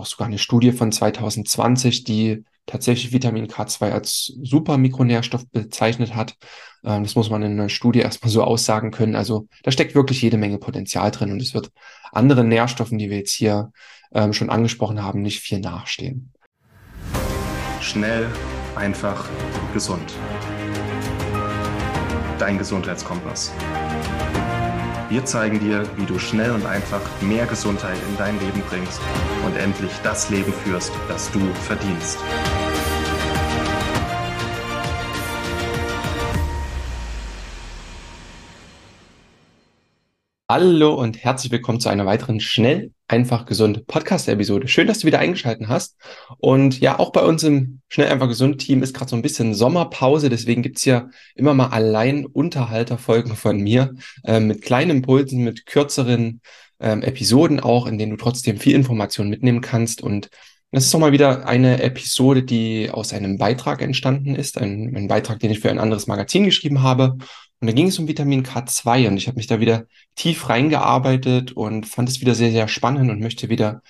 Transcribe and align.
auch 0.00 0.06
sogar 0.06 0.26
eine 0.26 0.38
Studie 0.38 0.72
von 0.72 0.92
2020, 0.92 2.04
die 2.04 2.44
tatsächlich 2.66 3.12
Vitamin 3.12 3.46
K2 3.46 3.90
als 3.90 4.32
super 4.42 4.78
Mikronährstoff 4.78 5.46
bezeichnet 5.50 6.14
hat. 6.14 6.36
Ähm, 6.84 7.02
das 7.02 7.14
muss 7.14 7.30
man 7.30 7.42
in 7.42 7.52
einer 7.52 7.68
Studie 7.68 8.00
erstmal 8.00 8.30
so 8.30 8.42
aussagen 8.42 8.90
können. 8.90 9.16
Also 9.16 9.46
da 9.62 9.70
steckt 9.70 9.94
wirklich 9.94 10.22
jede 10.22 10.38
Menge 10.38 10.58
Potenzial 10.58 11.10
drin 11.10 11.32
und 11.32 11.42
es 11.42 11.54
wird 11.54 11.70
anderen 12.12 12.48
Nährstoffen, 12.48 12.98
die 12.98 13.10
wir 13.10 13.18
jetzt 13.18 13.32
hier 13.32 13.72
ähm, 14.12 14.32
schon 14.32 14.50
angesprochen 14.50 15.02
haben, 15.02 15.22
nicht 15.22 15.40
viel 15.40 15.60
nachstehen. 15.60 16.32
Schnell, 17.80 18.28
einfach, 18.76 19.28
gesund. 19.72 20.12
Dein 22.38 22.58
Gesundheitskompass. 22.58 23.52
Wir 25.10 25.24
zeigen 25.24 25.58
dir, 25.58 25.82
wie 25.96 26.06
du 26.06 26.20
schnell 26.20 26.52
und 26.52 26.64
einfach 26.64 27.00
mehr 27.20 27.44
Gesundheit 27.44 27.98
in 28.08 28.16
dein 28.16 28.38
Leben 28.38 28.62
bringst 28.68 29.00
und 29.44 29.56
endlich 29.56 29.90
das 30.04 30.30
Leben 30.30 30.52
führst, 30.52 30.92
das 31.08 31.28
du 31.32 31.40
verdienst. 31.66 32.16
Hallo 40.52 40.94
und 40.94 41.22
herzlich 41.22 41.52
willkommen 41.52 41.78
zu 41.78 41.90
einer 41.90 42.06
weiteren 42.06 42.40
schnell, 42.40 42.90
einfach, 43.06 43.46
gesund 43.46 43.86
Podcast-Episode. 43.86 44.66
Schön, 44.66 44.88
dass 44.88 44.98
du 44.98 45.06
wieder 45.06 45.20
eingeschaltet 45.20 45.68
hast. 45.68 45.96
Und 46.38 46.80
ja, 46.80 46.98
auch 46.98 47.12
bei 47.12 47.22
uns 47.22 47.44
im 47.44 47.82
schnell, 47.88 48.08
einfach, 48.08 48.26
gesund 48.26 48.58
Team 48.58 48.82
ist 48.82 48.92
gerade 48.92 49.10
so 49.10 49.14
ein 49.14 49.22
bisschen 49.22 49.54
Sommerpause. 49.54 50.28
Deswegen 50.28 50.62
gibt's 50.62 50.84
ja 50.84 51.08
immer 51.36 51.54
mal 51.54 51.68
allein 51.68 52.26
Unterhalterfolgen 52.26 53.36
von 53.36 53.60
mir 53.60 53.94
äh, 54.24 54.40
mit 54.40 54.62
kleinen 54.62 54.90
Impulsen, 54.90 55.44
mit 55.44 55.66
kürzeren 55.66 56.40
ähm, 56.80 57.02
Episoden 57.02 57.60
auch, 57.60 57.86
in 57.86 57.96
denen 57.96 58.10
du 58.10 58.16
trotzdem 58.16 58.58
viel 58.58 58.74
Information 58.74 59.28
mitnehmen 59.28 59.60
kannst. 59.60 60.02
Und 60.02 60.30
das 60.72 60.84
ist 60.84 60.92
doch 60.92 60.98
mal 60.98 61.12
wieder 61.12 61.46
eine 61.46 61.80
Episode, 61.80 62.42
die 62.42 62.90
aus 62.90 63.12
einem 63.12 63.38
Beitrag 63.38 63.82
entstanden 63.82 64.34
ist. 64.34 64.58
Ein, 64.58 64.96
ein 64.96 65.06
Beitrag, 65.06 65.38
den 65.38 65.52
ich 65.52 65.60
für 65.60 65.70
ein 65.70 65.78
anderes 65.78 66.08
Magazin 66.08 66.42
geschrieben 66.42 66.82
habe. 66.82 67.18
Und 67.60 67.66
da 67.66 67.72
ging 67.72 67.88
es 67.88 67.98
um 67.98 68.08
Vitamin 68.08 68.42
K2 68.42 69.08
und 69.08 69.16
ich 69.18 69.26
habe 69.28 69.36
mich 69.36 69.46
da 69.46 69.60
wieder 69.60 69.86
tief 70.14 70.48
reingearbeitet 70.48 71.52
und 71.52 71.86
fand 71.86 72.08
es 72.08 72.20
wieder 72.20 72.34
sehr, 72.34 72.50
sehr 72.52 72.68
spannend 72.68 73.10
und 73.10 73.20
möchte 73.20 73.50
wieder 73.50 73.82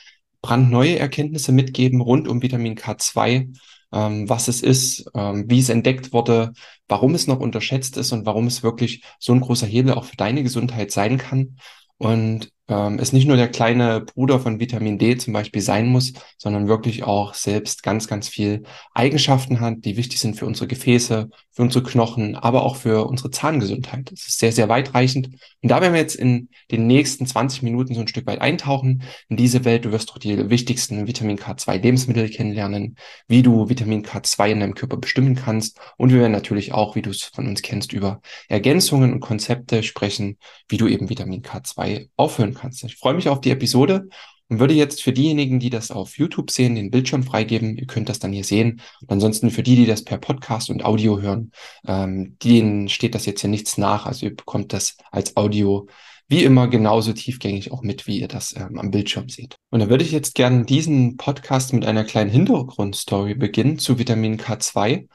brandneue 0.42 0.98
Erkenntnisse 0.98 1.52
mitgeben 1.52 2.00
rund 2.00 2.26
um 2.26 2.42
Vitamin 2.42 2.74
K2, 2.74 3.54
ähm, 3.92 4.28
was 4.28 4.48
es 4.48 4.62
ist, 4.62 5.10
ähm, 5.14 5.44
wie 5.48 5.60
es 5.60 5.68
entdeckt 5.68 6.12
wurde, 6.12 6.52
warum 6.88 7.14
es 7.14 7.28
noch 7.28 7.38
unterschätzt 7.38 7.96
ist 7.96 8.10
und 8.12 8.26
warum 8.26 8.48
es 8.48 8.64
wirklich 8.64 9.04
so 9.20 9.32
ein 9.32 9.40
großer 9.40 9.66
Hebel 9.66 9.94
auch 9.94 10.04
für 10.04 10.16
deine 10.16 10.42
Gesundheit 10.42 10.90
sein 10.90 11.18
kann. 11.18 11.56
Und 11.98 12.50
ähm, 12.70 12.98
es 13.00 13.12
nicht 13.12 13.26
nur 13.26 13.36
der 13.36 13.48
kleine 13.48 14.00
Bruder 14.00 14.38
von 14.38 14.60
Vitamin 14.60 14.96
D 14.96 15.16
zum 15.16 15.32
Beispiel 15.32 15.60
sein 15.60 15.88
muss, 15.88 16.12
sondern 16.38 16.68
wirklich 16.68 17.02
auch 17.02 17.34
selbst 17.34 17.82
ganz, 17.82 18.06
ganz 18.06 18.28
viel 18.28 18.62
Eigenschaften 18.94 19.60
hat, 19.60 19.84
die 19.84 19.96
wichtig 19.96 20.20
sind 20.20 20.36
für 20.36 20.46
unsere 20.46 20.68
Gefäße, 20.68 21.28
für 21.50 21.62
unsere 21.62 21.82
Knochen, 21.82 22.36
aber 22.36 22.62
auch 22.62 22.76
für 22.76 23.06
unsere 23.06 23.30
Zahngesundheit. 23.30 24.12
Das 24.12 24.26
ist 24.26 24.38
sehr, 24.38 24.52
sehr 24.52 24.68
weitreichend. 24.68 25.30
Und 25.62 25.68
da 25.68 25.80
werden 25.80 25.94
wir 25.94 26.00
jetzt 26.00 26.14
in 26.14 26.48
den 26.70 26.86
nächsten 26.86 27.26
20 27.26 27.62
Minuten 27.62 27.94
so 27.94 28.00
ein 28.00 28.08
Stück 28.08 28.26
weit 28.26 28.40
eintauchen 28.40 29.02
in 29.28 29.36
diese 29.36 29.64
Welt. 29.64 29.84
Du 29.84 29.90
wirst 29.90 30.10
doch 30.10 30.18
die 30.18 30.48
wichtigsten 30.48 31.08
Vitamin 31.08 31.38
K2 31.38 31.82
Lebensmittel 31.82 32.30
kennenlernen, 32.30 32.96
wie 33.26 33.42
du 33.42 33.68
Vitamin 33.68 34.04
K2 34.04 34.52
in 34.52 34.60
deinem 34.60 34.74
Körper 34.74 34.96
bestimmen 34.96 35.34
kannst. 35.34 35.80
Und 35.96 36.12
wir 36.12 36.20
werden 36.20 36.32
natürlich 36.32 36.72
auch, 36.72 36.94
wie 36.94 37.02
du 37.02 37.10
es 37.10 37.24
von 37.24 37.48
uns 37.48 37.62
kennst, 37.62 37.92
über 37.92 38.20
Ergänzungen 38.48 39.12
und 39.12 39.20
Konzepte 39.20 39.82
sprechen, 39.82 40.38
wie 40.68 40.76
du 40.76 40.86
eben 40.86 41.10
Vitamin 41.10 41.42
K2 41.42 42.10
auffüllen 42.16 42.54
kannst 42.54 42.59
kannst. 42.60 42.84
Ich 42.84 42.96
freue 42.96 43.14
mich 43.14 43.28
auf 43.28 43.40
die 43.40 43.50
Episode 43.50 44.08
und 44.48 44.58
würde 44.58 44.74
jetzt 44.74 45.02
für 45.02 45.12
diejenigen, 45.12 45.60
die 45.60 45.70
das 45.70 45.90
auf 45.90 46.18
YouTube 46.18 46.50
sehen, 46.50 46.74
den 46.74 46.90
Bildschirm 46.90 47.22
freigeben. 47.22 47.76
Ihr 47.76 47.86
könnt 47.86 48.08
das 48.08 48.18
dann 48.18 48.32
hier 48.32 48.44
sehen. 48.44 48.80
Und 49.00 49.12
ansonsten 49.12 49.50
für 49.50 49.62
die, 49.62 49.76
die 49.76 49.86
das 49.86 50.04
per 50.04 50.18
Podcast 50.18 50.70
und 50.70 50.84
Audio 50.84 51.20
hören, 51.20 51.52
ähm, 51.86 52.36
denen 52.42 52.88
steht 52.88 53.14
das 53.14 53.26
jetzt 53.26 53.40
hier 53.40 53.50
nichts 53.50 53.78
nach. 53.78 54.06
Also 54.06 54.26
ihr 54.26 54.36
bekommt 54.36 54.72
das 54.72 54.96
als 55.10 55.36
Audio 55.36 55.86
wie 56.30 56.44
immer 56.44 56.68
genauso 56.68 57.12
tiefgängig 57.12 57.72
auch 57.72 57.82
mit, 57.82 58.06
wie 58.06 58.20
ihr 58.20 58.28
das 58.28 58.54
ähm, 58.56 58.78
am 58.78 58.92
Bildschirm 58.92 59.28
seht. 59.28 59.56
Und 59.70 59.80
da 59.80 59.88
würde 59.88 60.04
ich 60.04 60.12
jetzt 60.12 60.36
gerne 60.36 60.64
diesen 60.64 61.16
Podcast 61.16 61.72
mit 61.72 61.84
einer 61.84 62.04
kleinen 62.04 62.30
Hintergrundstory 62.30 63.34
beginnen 63.34 63.78
zu 63.78 63.98
Vitamin 63.98 64.38
K2. 64.38 65.08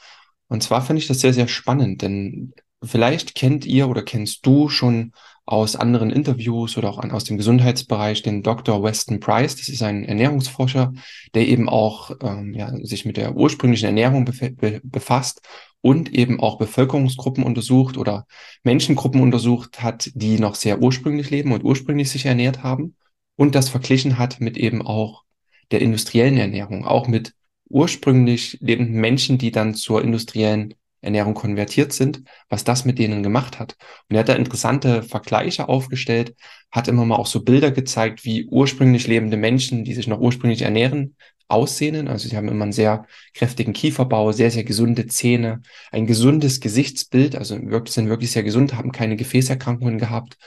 Und 0.50 0.62
zwar 0.62 0.82
finde 0.82 1.02
ich 1.02 1.08
das 1.08 1.22
sehr, 1.22 1.34
sehr 1.34 1.48
spannend, 1.48 2.02
denn 2.02 2.54
vielleicht 2.86 3.36
kennt 3.36 3.66
ihr 3.66 3.88
oder 3.90 4.04
kennst 4.04 4.46
du 4.46 4.70
schon 4.70 5.14
aus 5.46 5.76
anderen 5.76 6.10
Interviews 6.10 6.76
oder 6.78 6.90
auch 6.90 6.98
aus 6.98 7.24
dem 7.24 7.38
Gesundheitsbereich 7.38 8.24
den 8.24 8.42
Dr. 8.42 8.82
Weston 8.82 9.20
Price. 9.20 9.56
Das 9.56 9.70
ist 9.70 9.84
ein 9.84 10.04
Ernährungsforscher, 10.04 10.94
der 11.36 11.48
eben 11.48 11.70
auch 11.70 12.12
ähm, 12.22 12.54
ja, 12.56 12.76
sich 12.82 13.06
mit 13.06 13.18
der 13.18 13.36
ursprünglichen 13.36 13.86
Ernährung 13.86 14.26
be 14.26 14.82
befasst 14.84 15.42
und 15.82 16.12
eben 16.14 16.40
auch 16.40 16.58
Bevölkerungsgruppen 16.58 17.44
untersucht 17.44 17.98
oder 17.98 18.26
Menschengruppen 18.64 19.22
untersucht 19.22 19.84
hat, 19.84 20.10
die 20.16 20.40
noch 20.40 20.56
sehr 20.56 20.82
ursprünglich 20.82 21.30
leben 21.30 21.52
und 21.52 21.64
ursprünglich 21.64 22.10
sich 22.10 22.26
ernährt 22.26 22.64
haben 22.64 22.96
und 23.36 23.54
das 23.54 23.70
verglichen 23.70 24.18
hat 24.18 24.40
mit 24.40 24.58
eben 24.58 24.82
auch 24.82 25.24
der 25.70 25.82
industriellen 25.82 26.38
Ernährung, 26.38 26.86
auch 26.86 27.08
mit 27.08 27.34
ursprünglich 27.70 28.58
lebenden 28.62 29.00
Menschen, 29.00 29.38
die 29.38 29.52
dann 29.52 29.76
zur 29.76 30.04
industriellen 30.04 30.74
Ernährung 31.06 31.34
konvertiert 31.34 31.94
sind, 31.94 32.24
was 32.50 32.64
das 32.64 32.86
mit 32.86 33.00
denen 33.00 33.24
gemacht 33.24 33.60
hat. 33.60 33.76
Und 34.10 34.16
er 34.16 34.20
hat 34.20 34.30
da 34.30 34.34
interessante 34.34 35.04
Vergleiche 35.04 35.70
aufgestellt, 35.70 36.36
hat 36.72 36.88
immer 36.88 37.06
mal 37.06 37.16
auch 37.16 37.28
so 37.28 37.44
Bilder 37.44 37.72
gezeigt, 37.72 38.26
wie 38.26 38.48
ursprünglich 38.48 39.08
lebende 39.08 39.38
Menschen, 39.38 39.86
die 39.86 39.94
sich 39.94 40.08
noch 40.08 40.20
ursprünglich 40.20 40.64
ernähren, 40.64 41.16
aussehen. 41.48 42.08
Also 42.08 42.28
sie 42.28 42.36
haben 42.36 42.48
immer 42.48 42.64
einen 42.64 42.72
sehr 42.72 43.06
kräftigen 43.34 43.74
Kieferbau, 43.74 44.32
sehr, 44.32 44.52
sehr 44.52 44.64
gesunde 44.64 45.08
Zähne, 45.08 45.62
ein 45.92 46.08
gesundes 46.08 46.60
Gesichtsbild, 46.60 47.36
also 47.36 47.56
sind 47.86 48.10
wirklich 48.10 48.32
sehr 48.32 48.44
gesund, 48.44 48.76
haben 48.76 48.92
keine 48.92 49.16
Gefäßerkrankungen 49.16 50.00
gehabt 50.00 50.38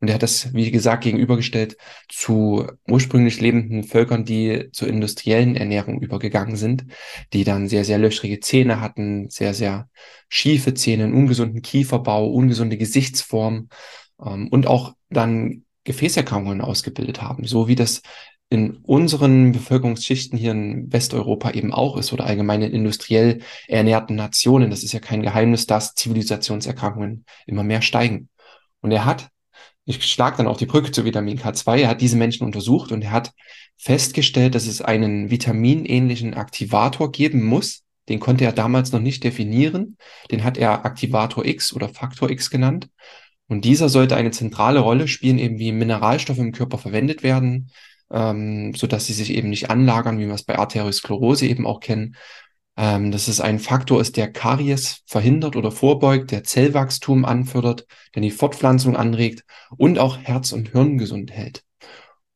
und 0.00 0.08
er 0.08 0.14
hat 0.14 0.22
das, 0.22 0.52
wie 0.54 0.70
gesagt, 0.70 1.04
gegenübergestellt 1.04 1.76
zu 2.08 2.66
ursprünglich 2.88 3.40
lebenden 3.40 3.82
Völkern, 3.82 4.24
die 4.24 4.68
zur 4.72 4.88
industriellen 4.88 5.56
Ernährung 5.56 6.00
übergegangen 6.00 6.56
sind, 6.56 6.86
die 7.32 7.44
dann 7.44 7.68
sehr, 7.68 7.84
sehr 7.84 7.98
löchrige 7.98 8.38
Zähne 8.38 8.80
hatten, 8.80 9.28
sehr, 9.28 9.54
sehr 9.54 9.88
schiefe 10.28 10.74
Zähne, 10.74 11.04
einen 11.04 11.14
ungesunden 11.14 11.62
Kieferbau, 11.62 12.28
ungesunde 12.28 12.76
Gesichtsform 12.76 13.68
ähm, 14.24 14.48
und 14.48 14.66
auch 14.68 14.94
dann 15.10 15.64
Gefäßerkrankungen 15.82 16.60
ausgebildet 16.60 17.20
haben, 17.22 17.44
so 17.44 17.66
wie 17.66 17.74
das 17.74 18.02
in 18.50 18.76
unseren 18.76 19.52
Bevölkerungsschichten 19.52 20.38
hier 20.38 20.52
in 20.52 20.92
Westeuropa 20.92 21.50
eben 21.50 21.72
auch 21.72 21.96
ist 21.96 22.12
oder 22.12 22.24
allgemein 22.24 22.62
in 22.62 22.72
industriell 22.72 23.40
ernährten 23.66 24.16
Nationen. 24.16 24.70
Das 24.70 24.82
ist 24.82 24.92
ja 24.92 25.00
kein 25.00 25.22
Geheimnis, 25.22 25.66
dass 25.66 25.94
Zivilisationserkrankungen 25.94 27.24
immer 27.46 27.62
mehr 27.62 27.82
steigen. 27.82 28.28
Und 28.80 28.92
er 28.92 29.04
hat 29.04 29.28
ich 29.88 30.04
schlag 30.04 30.36
dann 30.36 30.46
auch 30.46 30.58
die 30.58 30.66
Brücke 30.66 30.92
zu 30.92 31.06
Vitamin 31.06 31.38
K2. 31.38 31.78
Er 31.78 31.88
hat 31.88 32.02
diese 32.02 32.18
Menschen 32.18 32.44
untersucht 32.44 32.92
und 32.92 33.02
er 33.02 33.10
hat 33.10 33.32
festgestellt, 33.78 34.54
dass 34.54 34.66
es 34.66 34.82
einen 34.82 35.30
vitaminähnlichen 35.30 36.34
Aktivator 36.34 37.10
geben 37.10 37.42
muss. 37.42 37.84
Den 38.10 38.20
konnte 38.20 38.44
er 38.44 38.52
damals 38.52 38.92
noch 38.92 39.00
nicht 39.00 39.24
definieren. 39.24 39.96
Den 40.30 40.44
hat 40.44 40.58
er 40.58 40.84
Aktivator 40.84 41.46
X 41.46 41.72
oder 41.72 41.88
Faktor 41.88 42.28
X 42.28 42.50
genannt. 42.50 42.90
Und 43.48 43.64
dieser 43.64 43.88
sollte 43.88 44.14
eine 44.14 44.30
zentrale 44.30 44.80
Rolle 44.80 45.08
spielen, 45.08 45.38
eben 45.38 45.58
wie 45.58 45.72
Mineralstoffe 45.72 46.36
im 46.36 46.52
Körper 46.52 46.76
verwendet 46.76 47.22
werden, 47.22 47.70
ähm, 48.10 48.74
so 48.74 48.86
dass 48.86 49.06
sie 49.06 49.14
sich 49.14 49.32
eben 49.32 49.48
nicht 49.48 49.70
anlagern, 49.70 50.18
wie 50.18 50.26
wir 50.26 50.34
es 50.34 50.42
bei 50.42 50.58
Arteriosklerose 50.58 51.46
eben 51.46 51.66
auch 51.66 51.80
kennen, 51.80 52.14
ähm, 52.78 53.10
dass 53.10 53.26
es 53.26 53.40
ein 53.40 53.58
Faktor 53.58 54.00
ist, 54.00 54.16
der 54.16 54.32
Karies 54.32 55.02
verhindert 55.04 55.56
oder 55.56 55.72
vorbeugt, 55.72 56.30
der 56.30 56.44
Zellwachstum 56.44 57.24
anfördert, 57.24 57.86
der 58.14 58.22
die 58.22 58.30
Fortpflanzung 58.30 58.96
anregt 58.96 59.44
und 59.76 59.98
auch 59.98 60.16
Herz 60.16 60.52
und 60.52 60.70
Hirn 60.70 60.96
gesund 60.96 61.32
hält. 61.32 61.64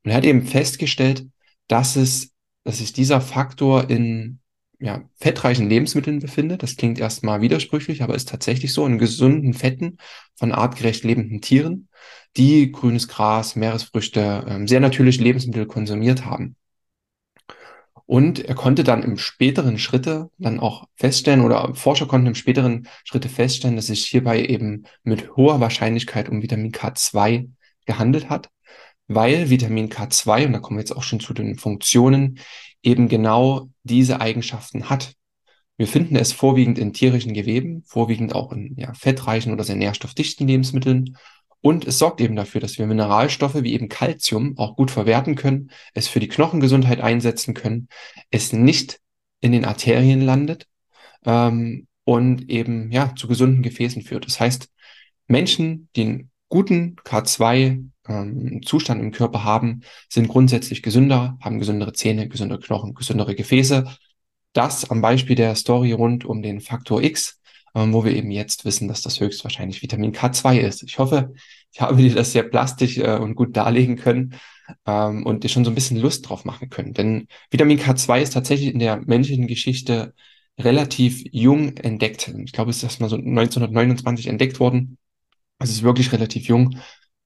Und 0.02 0.10
er 0.10 0.16
hat 0.16 0.24
eben 0.24 0.44
festgestellt, 0.44 1.28
dass 1.68 1.94
es, 1.94 2.32
dass 2.64 2.78
sich 2.78 2.92
dieser 2.92 3.20
Faktor 3.20 3.88
in 3.88 4.40
ja, 4.80 5.08
fettreichen 5.14 5.68
Lebensmitteln 5.68 6.18
befindet. 6.18 6.64
Das 6.64 6.76
klingt 6.76 6.98
erstmal 6.98 7.40
widersprüchlich, 7.40 8.02
aber 8.02 8.16
ist 8.16 8.28
tatsächlich 8.28 8.72
so 8.72 8.84
in 8.84 8.98
gesunden 8.98 9.54
Fetten 9.54 9.98
von 10.34 10.50
artgerecht 10.50 11.04
lebenden 11.04 11.40
Tieren, 11.40 11.88
die 12.36 12.72
grünes 12.72 13.06
Gras, 13.06 13.54
Meeresfrüchte, 13.54 14.44
ähm, 14.48 14.66
sehr 14.66 14.80
natürliche 14.80 15.22
Lebensmittel 15.22 15.66
konsumiert 15.66 16.24
haben. 16.24 16.56
Und 18.06 18.44
er 18.44 18.54
konnte 18.54 18.84
dann 18.84 19.02
im 19.02 19.16
späteren 19.16 19.78
Schritte 19.78 20.30
dann 20.38 20.60
auch 20.60 20.86
feststellen, 20.96 21.40
oder 21.40 21.74
Forscher 21.74 22.06
konnten 22.06 22.28
im 22.28 22.34
späteren 22.34 22.88
Schritte 23.04 23.28
feststellen, 23.28 23.76
dass 23.76 23.86
sich 23.86 24.04
hierbei 24.06 24.44
eben 24.44 24.84
mit 25.02 25.36
hoher 25.36 25.60
Wahrscheinlichkeit 25.60 26.28
um 26.28 26.42
Vitamin 26.42 26.72
K2 26.72 27.48
gehandelt 27.86 28.28
hat, 28.28 28.50
weil 29.08 29.50
Vitamin 29.50 29.88
K2, 29.88 30.46
und 30.46 30.52
da 30.52 30.58
kommen 30.58 30.78
wir 30.78 30.82
jetzt 30.82 30.96
auch 30.96 31.02
schon 31.02 31.20
zu 31.20 31.34
den 31.34 31.56
Funktionen, 31.56 32.38
eben 32.82 33.08
genau 33.08 33.68
diese 33.82 34.20
Eigenschaften 34.20 34.90
hat. 34.90 35.14
Wir 35.76 35.86
finden 35.86 36.16
es 36.16 36.32
vorwiegend 36.32 36.78
in 36.78 36.92
tierischen 36.92 37.32
Geweben, 37.32 37.82
vorwiegend 37.86 38.34
auch 38.34 38.52
in 38.52 38.74
ja, 38.76 38.92
fettreichen 38.94 39.52
oder 39.52 39.64
sehr 39.64 39.76
nährstoffdichten 39.76 40.46
Lebensmitteln 40.46 41.16
Und 41.62 41.86
es 41.86 41.98
sorgt 41.98 42.20
eben 42.20 42.36
dafür, 42.36 42.60
dass 42.60 42.76
wir 42.76 42.86
Mineralstoffe 42.86 43.62
wie 43.62 43.72
eben 43.72 43.88
Calcium 43.88 44.58
auch 44.58 44.76
gut 44.76 44.90
verwerten 44.90 45.36
können, 45.36 45.70
es 45.94 46.08
für 46.08 46.20
die 46.20 46.28
Knochengesundheit 46.28 47.00
einsetzen 47.00 47.54
können, 47.54 47.88
es 48.30 48.52
nicht 48.52 48.98
in 49.40 49.52
den 49.52 49.64
Arterien 49.64 50.20
landet 50.20 50.66
ähm, 51.24 51.86
und 52.04 52.50
eben 52.50 52.90
ja 52.90 53.14
zu 53.14 53.28
gesunden 53.28 53.62
Gefäßen 53.62 54.02
führt. 54.02 54.26
Das 54.26 54.40
heißt, 54.40 54.68
Menschen, 55.28 55.88
die 55.94 56.02
einen 56.02 56.30
guten 56.48 56.96
K2 56.96 57.84
ähm, 58.08 58.60
im 58.88 59.12
Körper 59.12 59.44
haben, 59.44 59.82
sind 60.08 60.28
grundsätzlich 60.28 60.82
gesünder, 60.82 61.38
haben 61.40 61.60
gesündere 61.60 61.92
Zähne, 61.92 62.28
gesündere 62.28 62.58
Knochen, 62.58 62.94
gesündere 62.94 63.36
Gefäße. 63.36 63.84
Das 64.52 64.90
am 64.90 65.00
Beispiel 65.00 65.36
der 65.36 65.54
Story 65.54 65.92
rund 65.92 66.24
um 66.24 66.42
den 66.42 66.60
Faktor 66.60 67.02
X, 67.02 67.40
ähm, 67.74 67.92
wo 67.92 68.04
wir 68.04 68.12
eben 68.14 68.30
jetzt 68.30 68.64
wissen, 68.64 68.88
dass 68.88 69.02
das 69.02 69.20
höchstwahrscheinlich 69.20 69.82
Vitamin 69.82 70.12
K2 70.12 70.58
ist. 70.58 70.82
Ich 70.82 70.98
hoffe, 70.98 71.32
ich 71.72 71.80
habe 71.80 71.96
dir 71.96 72.14
das 72.14 72.32
sehr 72.32 72.42
plastisch 72.42 72.98
äh, 72.98 73.16
und 73.16 73.34
gut 73.34 73.56
darlegen 73.56 73.96
können 73.96 74.34
ähm, 74.86 75.24
und 75.24 75.44
dir 75.44 75.48
schon 75.48 75.64
so 75.64 75.70
ein 75.70 75.74
bisschen 75.74 75.98
Lust 75.98 76.28
drauf 76.28 76.44
machen 76.44 76.70
können. 76.70 76.92
Denn 76.92 77.28
Vitamin 77.50 77.78
K2 77.78 78.20
ist 78.20 78.34
tatsächlich 78.34 78.72
in 78.72 78.78
der 78.78 78.98
menschlichen 78.98 79.46
Geschichte 79.46 80.14
relativ 80.58 81.22
jung 81.32 81.76
entdeckt. 81.78 82.28
Ich 82.44 82.52
glaube, 82.52 82.70
es 82.70 82.78
ist 82.78 82.84
erstmal 82.84 83.08
so 83.08 83.16
1929 83.16 84.26
entdeckt 84.26 84.60
worden. 84.60 84.98
Es 85.58 85.70
ist 85.70 85.82
wirklich 85.82 86.12
relativ 86.12 86.46
jung. 86.48 86.78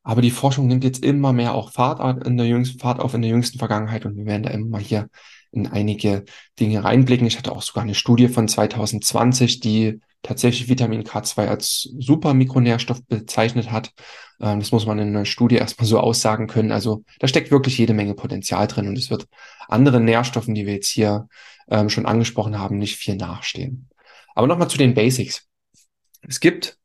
Aber 0.03 0.23
die 0.23 0.31
Forschung 0.31 0.69
nimmt 0.69 0.85
jetzt 0.85 1.05
immer 1.05 1.33
mehr 1.33 1.55
auch 1.55 1.73
Fahrt, 1.73 2.25
in 2.25 2.37
der 2.37 2.47
jüngsten, 2.47 2.79
Fahrt 2.79 3.01
auf 3.01 3.15
in 3.15 3.23
der 3.23 3.31
jüngsten 3.31 3.59
Vergangenheit 3.59 4.07
und 4.07 4.17
wir 4.17 4.27
werden 4.27 4.45
da 4.45 4.51
immer 4.51 4.67
mal 4.67 4.81
hier 4.81 5.09
in 5.51 5.67
einige 5.67 6.25
Dinge 6.61 6.85
reinblicken. 6.85 7.27
Ich 7.27 7.39
hatte 7.39 7.51
auch 7.51 7.63
sogar 7.63 7.83
eine 7.83 7.97
Studie 7.97 8.29
von 8.29 8.47
2020, 8.47 9.59
die 9.59 10.01
tatsächlich 10.27 10.69
Vitamin 10.69 11.05
K2 11.05 11.47
als 11.47 11.89
super 11.99 12.35
Mikronährstoff 12.35 13.05
bezeichnet 13.07 13.71
hat. 13.71 13.93
Ähm, 14.41 14.61
das 14.61 14.73
muss 14.73 14.87
man 14.87 14.99
in 14.99 15.09
einer 15.09 15.25
Studie 15.25 15.57
erstmal 15.57 15.87
so 15.87 16.01
aussagen 16.01 16.47
können. 16.47 16.73
Also 16.73 17.05
da 17.21 17.29
steckt 17.29 17.51
wirklich 17.51 17.79
jede 17.79 17.95
Menge 17.95 18.15
Potenzial 18.15 18.67
drin 18.67 18.89
und 18.89 18.99
es 18.99 19.11
wird 19.11 19.27
anderen 19.69 20.05
Nährstoffen, 20.05 20.55
die 20.55 20.67
wir 20.67 20.75
jetzt 20.75 20.89
hier 20.89 21.29
ähm, 21.69 21.89
schon 21.89 22.07
angesprochen 22.07 22.59
haben, 22.59 22.79
nicht 22.79 22.97
viel 22.97 23.17
nachstehen. 23.17 23.89
Aber 24.35 24.47
nochmal 24.47 24.69
zu 24.69 24.79
den 24.79 24.95
Basics. 24.95 25.47
Es 26.23 26.41
gibt 26.41 26.79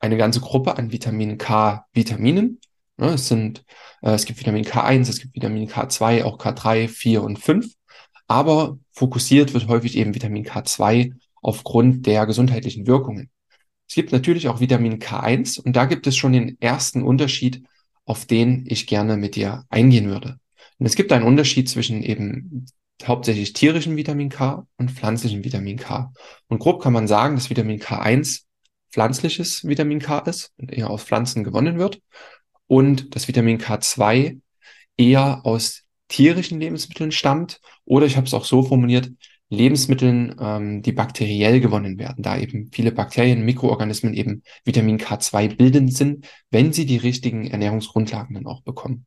eine 0.00 0.16
ganze 0.16 0.40
Gruppe 0.40 0.78
an 0.78 0.92
Vitamin 0.92 1.38
K-Vitaminen. 1.38 2.60
Ne, 2.96 3.08
es 3.10 3.28
sind, 3.28 3.64
äh, 4.02 4.10
es 4.12 4.24
gibt 4.24 4.40
Vitamin 4.40 4.64
K1, 4.64 5.08
es 5.08 5.20
gibt 5.20 5.34
Vitamin 5.34 5.68
K2, 5.68 6.24
auch 6.24 6.38
K3, 6.38 6.88
4 6.88 7.22
und 7.22 7.38
5. 7.38 7.66
Aber 8.26 8.78
fokussiert 8.92 9.54
wird 9.54 9.68
häufig 9.68 9.96
eben 9.96 10.14
Vitamin 10.14 10.44
K2 10.44 11.14
aufgrund 11.42 12.06
der 12.06 12.26
gesundheitlichen 12.26 12.86
Wirkungen. 12.86 13.30
Es 13.88 13.94
gibt 13.94 14.12
natürlich 14.12 14.48
auch 14.48 14.60
Vitamin 14.60 14.98
K1 14.98 15.60
und 15.60 15.74
da 15.74 15.86
gibt 15.86 16.06
es 16.06 16.16
schon 16.16 16.32
den 16.32 16.60
ersten 16.60 17.02
Unterschied, 17.02 17.62
auf 18.04 18.26
den 18.26 18.64
ich 18.66 18.86
gerne 18.86 19.16
mit 19.16 19.34
dir 19.34 19.64
eingehen 19.70 20.08
würde. 20.08 20.38
Und 20.78 20.86
es 20.86 20.94
gibt 20.94 21.12
einen 21.12 21.24
Unterschied 21.24 21.68
zwischen 21.68 22.02
eben 22.02 22.66
hauptsächlich 23.04 23.52
tierischen 23.52 23.96
Vitamin 23.96 24.28
K 24.28 24.66
und 24.76 24.90
pflanzlichen 24.90 25.44
Vitamin 25.44 25.76
K. 25.76 26.12
Und 26.48 26.58
grob 26.58 26.82
kann 26.82 26.92
man 26.92 27.06
sagen, 27.06 27.36
dass 27.36 27.50
Vitamin 27.50 27.80
K1 27.80 28.42
pflanzliches 28.90 29.66
Vitamin 29.66 30.00
K 30.00 30.18
ist 30.20 30.52
und 30.56 30.72
eher 30.72 30.90
aus 30.90 31.04
Pflanzen 31.04 31.44
gewonnen 31.44 31.78
wird 31.78 32.00
und 32.66 33.14
das 33.14 33.28
Vitamin 33.28 33.58
K2 33.58 34.40
eher 34.96 35.44
aus 35.44 35.84
tierischen 36.08 36.58
Lebensmitteln 36.60 37.12
stammt 37.12 37.60
oder 37.84 38.06
ich 38.06 38.16
habe 38.16 38.26
es 38.26 38.34
auch 38.34 38.44
so 38.44 38.62
formuliert, 38.62 39.10
Lebensmitteln, 39.50 40.36
ähm, 40.40 40.82
die 40.82 40.92
bakteriell 40.92 41.60
gewonnen 41.60 41.98
werden, 41.98 42.22
da 42.22 42.38
eben 42.38 42.70
viele 42.72 42.92
Bakterien, 42.92 43.44
Mikroorganismen 43.44 44.14
eben 44.14 44.42
Vitamin 44.64 44.98
K2 44.98 45.56
bildend 45.56 45.94
sind, 45.94 46.26
wenn 46.50 46.72
sie 46.72 46.84
die 46.86 46.98
richtigen 46.98 47.46
Ernährungsgrundlagen 47.46 48.34
dann 48.34 48.46
auch 48.46 48.62
bekommen. 48.62 49.06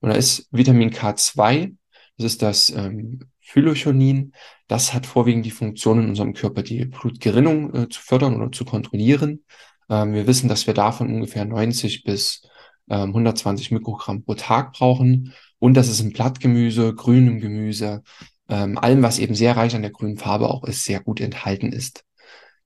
Und 0.00 0.10
da 0.10 0.16
ist 0.16 0.48
Vitamin 0.52 0.90
K2, 0.90 1.74
das 2.16 2.32
ist 2.32 2.42
das 2.42 2.70
ähm, 2.70 3.20
Phylochonin, 3.40 4.32
das 4.68 4.94
hat 4.94 5.06
vorwiegend 5.06 5.44
die 5.44 5.50
Funktion 5.50 6.00
in 6.00 6.08
unserem 6.08 6.34
Körper, 6.34 6.62
die 6.62 6.84
Blutgerinnung 6.86 7.74
äh, 7.74 7.88
zu 7.88 8.00
fördern 8.00 8.36
oder 8.36 8.52
zu 8.52 8.64
kontrollieren. 8.64 9.44
Ähm, 9.90 10.14
wir 10.14 10.26
wissen, 10.26 10.48
dass 10.48 10.66
wir 10.66 10.74
davon 10.74 11.12
ungefähr 11.12 11.44
90 11.44 12.04
bis 12.04 12.42
ähm, 12.88 13.08
120 13.08 13.70
Mikrogramm 13.70 14.24
pro 14.24 14.34
Tag 14.34 14.72
brauchen 14.72 15.34
und 15.58 15.74
das 15.74 15.88
ist 15.88 16.00
in 16.00 16.12
Blattgemüse, 16.12 16.94
grünem 16.94 17.40
Gemüse, 17.40 18.02
ähm, 18.48 18.78
allem, 18.78 19.02
was 19.02 19.18
eben 19.18 19.34
sehr 19.34 19.56
reich 19.56 19.74
an 19.74 19.82
der 19.82 19.90
grünen 19.90 20.16
Farbe 20.16 20.48
auch 20.48 20.64
ist, 20.64 20.84
sehr 20.84 21.00
gut 21.00 21.20
enthalten 21.20 21.72
ist. 21.72 22.04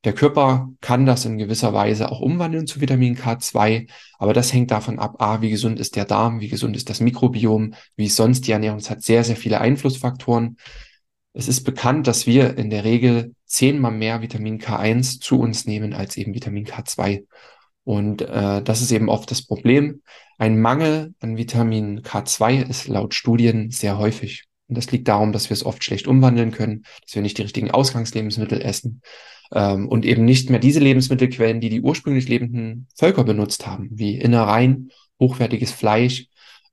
Der 0.05 0.15
Körper 0.15 0.71
kann 0.81 1.07
das 1.07 1.25
in 1.25 1.39
gewisser 1.39 1.73
Weise 1.75 2.11
auch 2.11 2.21
umwandeln 2.21 2.67
zu 2.67 2.81
Vitamin 2.81 3.17
K2, 3.17 3.89
aber 4.19 4.33
das 4.33 4.53
hängt 4.53 4.73
davon 4.73 4.99
ab, 4.99 5.23
a, 5.23 5.43
wie 5.43 5.51
gesund 5.51 5.79
ist 5.79 5.95
der 5.95 6.05
Darm, 6.05 6.41
wie 6.41 6.49
gesund 6.49 6.77
ist 6.77 6.91
das 6.91 7.01
Mikrobiom, 7.01 7.75
wie 7.95 8.07
ist 8.07 8.17
sonst 8.17 8.47
die 8.47 8.53
Ernährung. 8.53 8.79
Es 8.79 8.91
hat 8.91 9.03
sehr, 9.03 9.23
sehr 9.23 9.37
viele 9.37 9.61
Einflussfaktoren. 9.61 10.57
Es 11.35 11.47
ist 11.47 11.63
bekannt, 11.63 12.09
dass 12.09 12.27
wir 12.27 12.59
in 12.59 12.69
der 12.69 12.85
Regel 12.85 13.35
zehnmal 13.47 13.93
mehr 13.93 14.23
Vitamin 14.23 14.59
K1 14.59 15.21
zu 15.21 15.39
uns 15.39 15.67
nehmen 15.67 15.95
als 15.95 16.17
eben 16.17 16.35
Vitamin 16.35 16.67
K2. 16.67 17.25
Und 17.85 18.23
äh, 18.23 18.63
das 18.63 18.83
ist 18.83 18.91
eben 18.91 19.09
oft 19.09 19.31
das 19.31 19.47
Problem. 19.47 20.03
Ein 20.37 20.61
Mangel 20.61 21.15
an 21.21 21.37
Vitamin 21.37 22.03
K2 22.03 22.69
ist 22.69 22.89
laut 22.89 23.15
Studien 23.15 23.71
sehr 23.71 23.99
häufig. 23.99 24.45
Und 24.73 24.79
das 24.79 24.91
liegt 24.91 25.07
darum, 25.07 25.33
dass 25.33 25.51
wir 25.51 25.55
es 25.55 25.67
oft 25.67 25.85
schlecht 25.85 26.07
umwandeln 26.07 26.51
können, 26.51 26.85
dass 27.03 27.15
wir 27.15 27.21
nicht 27.21 27.37
die 27.37 27.43
richtigen 27.43 27.71
Ausgangslebensmittel 27.71 28.63
essen 28.63 29.03
ähm, 29.53 29.87
und 29.87 30.07
eben 30.07 30.25
nicht 30.25 30.49
mehr 30.49 30.61
diese 30.61 30.81
Lebensmittelquellen, 30.81 31.61
die 31.61 31.69
die 31.69 31.83
ursprünglich 31.83 32.27
lebenden 32.27 32.87
Völker 32.97 33.23
benutzt 33.23 33.67
haben, 33.67 33.91
wie 33.93 34.17
Innereien, 34.17 34.91
hochwertiges 35.21 35.73
Fleisch 35.73 36.29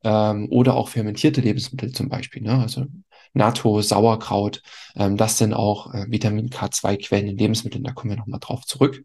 ähm, 0.06 0.48
oder 0.50 0.76
auch 0.76 0.88
fermentierte 0.88 1.42
Lebensmittel 1.42 1.92
zum 1.92 2.08
Beispiel. 2.08 2.42
Ne? 2.42 2.58
Also 2.58 2.86
Natto, 3.34 3.82
Sauerkraut, 3.82 4.62
ähm, 4.96 5.18
das 5.18 5.38
sind 5.38 5.54
auch 5.54 5.94
äh, 5.94 6.06
Vitamin 6.10 6.50
K2-Quellen 6.50 7.28
in 7.28 7.38
Lebensmitteln, 7.38 7.84
da 7.84 7.92
kommen 7.92 8.12
wir 8.12 8.18
nochmal 8.18 8.40
drauf 8.40 8.64
zurück. 8.66 9.04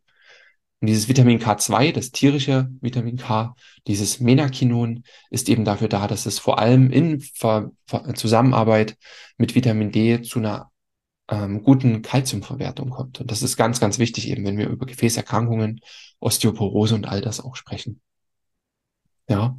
Und 0.84 0.88
dieses 0.88 1.08
Vitamin 1.08 1.40
K2, 1.40 1.92
das 1.92 2.10
tierische 2.10 2.68
Vitamin 2.82 3.16
K, 3.16 3.56
dieses 3.86 4.20
Menakinon, 4.20 5.04
ist 5.30 5.48
eben 5.48 5.64
dafür 5.64 5.88
da, 5.88 6.06
dass 6.06 6.26
es 6.26 6.38
vor 6.38 6.58
allem 6.58 6.90
in 6.90 7.22
Ver 7.22 7.70
Ver 7.86 8.14
Zusammenarbeit 8.14 8.98
mit 9.38 9.54
Vitamin 9.54 9.92
D 9.92 10.20
zu 10.20 10.40
einer 10.40 10.70
ähm, 11.30 11.62
guten 11.62 12.02
Kalziumverwertung 12.02 12.90
kommt. 12.90 13.18
Und 13.18 13.30
das 13.30 13.42
ist 13.42 13.56
ganz, 13.56 13.80
ganz 13.80 13.98
wichtig, 13.98 14.28
eben 14.28 14.44
wenn 14.44 14.58
wir 14.58 14.68
über 14.68 14.84
Gefäßerkrankungen, 14.84 15.80
Osteoporose 16.20 16.96
und 16.96 17.08
all 17.08 17.22
das 17.22 17.40
auch 17.40 17.56
sprechen. 17.56 18.02
Ja. 19.26 19.56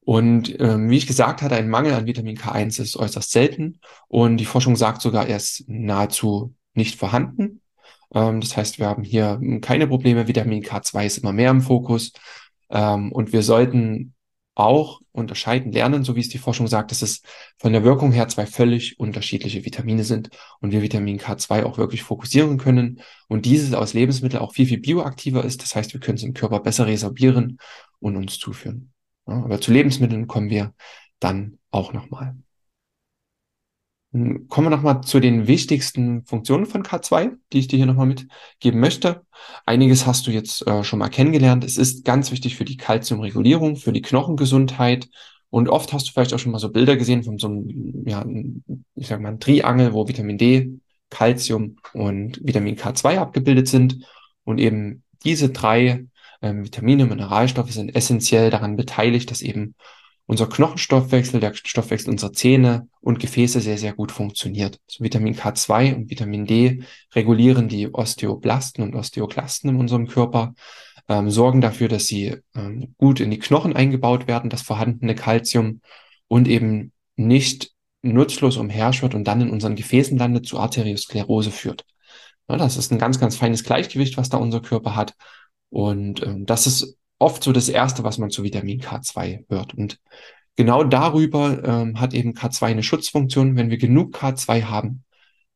Und 0.00 0.58
ähm, 0.58 0.88
wie 0.88 0.96
ich 0.96 1.06
gesagt 1.06 1.42
hatte, 1.42 1.56
ein 1.56 1.68
Mangel 1.68 1.92
an 1.92 2.06
Vitamin 2.06 2.38
K1 2.38 2.80
ist 2.80 2.96
äußerst 2.96 3.30
selten 3.30 3.78
und 4.08 4.38
die 4.38 4.46
Forschung 4.46 4.74
sagt 4.74 5.02
sogar, 5.02 5.26
er 5.26 5.36
ist 5.36 5.64
nahezu 5.68 6.54
nicht 6.72 6.98
vorhanden. 6.98 7.60
Ähm, 8.14 8.40
das 8.40 8.56
heißt, 8.56 8.78
wir 8.78 8.86
haben 8.86 9.02
hier 9.04 9.40
keine 9.60 9.86
Probleme. 9.86 10.28
Vitamin 10.28 10.62
K2 10.62 11.06
ist 11.06 11.18
immer 11.18 11.32
mehr 11.32 11.50
im 11.50 11.60
Fokus. 11.60 12.12
Ähm, 12.70 13.12
und 13.12 13.32
wir 13.32 13.42
sollten 13.42 14.14
auch 14.56 15.02
unterscheiden 15.12 15.70
lernen, 15.70 16.02
so 16.02 16.16
wie 16.16 16.20
es 16.20 16.30
die 16.30 16.38
Forschung 16.38 16.66
sagt, 16.66 16.90
dass 16.90 17.02
es 17.02 17.20
von 17.58 17.72
der 17.72 17.84
Wirkung 17.84 18.10
her 18.10 18.26
zwei 18.28 18.46
völlig 18.46 18.98
unterschiedliche 18.98 19.64
Vitamine 19.64 20.02
sind 20.02 20.30
und 20.60 20.72
wir 20.72 20.82
Vitamin 20.82 21.18
K2 21.18 21.64
auch 21.64 21.76
wirklich 21.76 22.02
fokussieren 22.02 22.56
können 22.56 23.00
und 23.28 23.44
dieses 23.44 23.74
aus 23.74 23.92
Lebensmitteln 23.92 24.42
auch 24.42 24.54
viel, 24.54 24.66
viel 24.66 24.80
bioaktiver 24.80 25.44
ist. 25.44 25.62
Das 25.62 25.76
heißt, 25.76 25.92
wir 25.92 26.00
können 26.00 26.16
es 26.16 26.24
im 26.24 26.32
Körper 26.32 26.60
besser 26.60 26.86
resorbieren 26.86 27.58
und 28.00 28.16
uns 28.16 28.38
zuführen. 28.38 28.92
Ja, 29.26 29.34
aber 29.44 29.60
zu 29.60 29.72
Lebensmitteln 29.72 30.26
kommen 30.26 30.48
wir 30.48 30.74
dann 31.20 31.58
auch 31.70 31.92
nochmal. 31.92 32.36
Kommen 34.12 34.66
wir 34.66 34.70
nochmal 34.70 35.02
zu 35.02 35.20
den 35.20 35.46
wichtigsten 35.46 36.24
Funktionen 36.24 36.66
von 36.66 36.82
K2, 36.82 37.32
die 37.52 37.58
ich 37.58 37.68
dir 37.68 37.76
hier 37.76 37.86
nochmal 37.86 38.06
mitgeben 38.06 38.80
möchte. 38.80 39.26
Einiges 39.66 40.06
hast 40.06 40.26
du 40.26 40.30
jetzt 40.30 40.66
äh, 40.66 40.84
schon 40.84 41.00
mal 41.00 41.08
kennengelernt. 41.08 41.64
Es 41.64 41.76
ist 41.76 42.04
ganz 42.04 42.30
wichtig 42.30 42.56
für 42.56 42.64
die 42.64 42.76
Kalziumregulierung, 42.76 43.76
für 43.76 43.92
die 43.92 44.02
Knochengesundheit. 44.02 45.08
Und 45.50 45.68
oft 45.68 45.92
hast 45.92 46.08
du 46.08 46.12
vielleicht 46.12 46.32
auch 46.32 46.38
schon 46.38 46.52
mal 46.52 46.58
so 46.58 46.70
Bilder 46.70 46.96
gesehen 46.96 47.24
von 47.24 47.38
so 47.38 47.48
einem, 47.48 48.04
ja, 48.06 48.24
ich 48.94 49.08
sag 49.08 49.20
mal, 49.20 49.36
Triangel, 49.38 49.92
wo 49.92 50.08
Vitamin 50.08 50.38
D, 50.38 50.80
Kalzium 51.10 51.76
und 51.92 52.40
Vitamin 52.42 52.76
K2 52.76 53.18
abgebildet 53.18 53.68
sind. 53.68 54.06
Und 54.44 54.58
eben 54.58 55.02
diese 55.24 55.50
drei 55.50 56.06
ähm, 56.42 56.64
Vitamine, 56.64 57.06
Mineralstoffe 57.06 57.72
sind 57.72 57.94
essentiell 57.94 58.50
daran 58.50 58.76
beteiligt, 58.76 59.30
dass 59.30 59.42
eben 59.42 59.74
unser 60.26 60.48
Knochenstoffwechsel, 60.48 61.40
der 61.40 61.54
Stoffwechsel 61.54 62.10
unserer 62.10 62.32
Zähne 62.32 62.88
und 63.00 63.20
Gefäße 63.20 63.60
sehr, 63.60 63.78
sehr 63.78 63.94
gut 63.94 64.10
funktioniert. 64.10 64.80
Also 64.88 65.04
Vitamin 65.04 65.36
K2 65.36 65.94
und 65.94 66.10
Vitamin 66.10 66.46
D 66.46 66.82
regulieren 67.14 67.68
die 67.68 67.92
Osteoblasten 67.92 68.82
und 68.82 68.94
Osteoklasten 68.94 69.70
in 69.70 69.76
unserem 69.76 70.08
Körper, 70.08 70.54
ähm, 71.08 71.30
sorgen 71.30 71.60
dafür, 71.60 71.88
dass 71.88 72.06
sie 72.06 72.36
ähm, 72.56 72.94
gut 72.98 73.20
in 73.20 73.30
die 73.30 73.38
Knochen 73.38 73.76
eingebaut 73.76 74.26
werden, 74.26 74.50
das 74.50 74.62
vorhandene 74.62 75.14
Kalzium 75.14 75.80
und 76.26 76.48
eben 76.48 76.92
nicht 77.14 77.70
nutzlos 78.02 78.56
umherschwirrt 78.56 79.14
und 79.14 79.24
dann 79.24 79.40
in 79.40 79.50
unseren 79.50 79.76
Gefäßen 79.76 80.18
landet, 80.18 80.46
zu 80.46 80.58
Arteriosklerose 80.58 81.52
führt. 81.52 81.84
Ja, 82.48 82.56
das 82.56 82.76
ist 82.76 82.92
ein 82.92 82.98
ganz, 82.98 83.18
ganz 83.20 83.36
feines 83.36 83.64
Gleichgewicht, 83.64 84.16
was 84.16 84.28
da 84.28 84.38
unser 84.38 84.60
Körper 84.60 84.96
hat. 84.96 85.14
Und 85.70 86.22
ähm, 86.22 86.46
das 86.46 86.66
ist 86.66 86.96
oft 87.18 87.42
so 87.42 87.52
das 87.52 87.68
Erste, 87.68 88.04
was 88.04 88.18
man 88.18 88.30
zu 88.30 88.42
Vitamin 88.42 88.80
K2 88.80 89.44
hört. 89.48 89.74
Und 89.74 89.98
genau 90.56 90.84
darüber 90.84 91.62
ähm, 91.64 92.00
hat 92.00 92.14
eben 92.14 92.34
K2 92.34 92.66
eine 92.66 92.82
Schutzfunktion. 92.82 93.56
Wenn 93.56 93.70
wir 93.70 93.78
genug 93.78 94.16
K2 94.16 94.64
haben, 94.64 95.04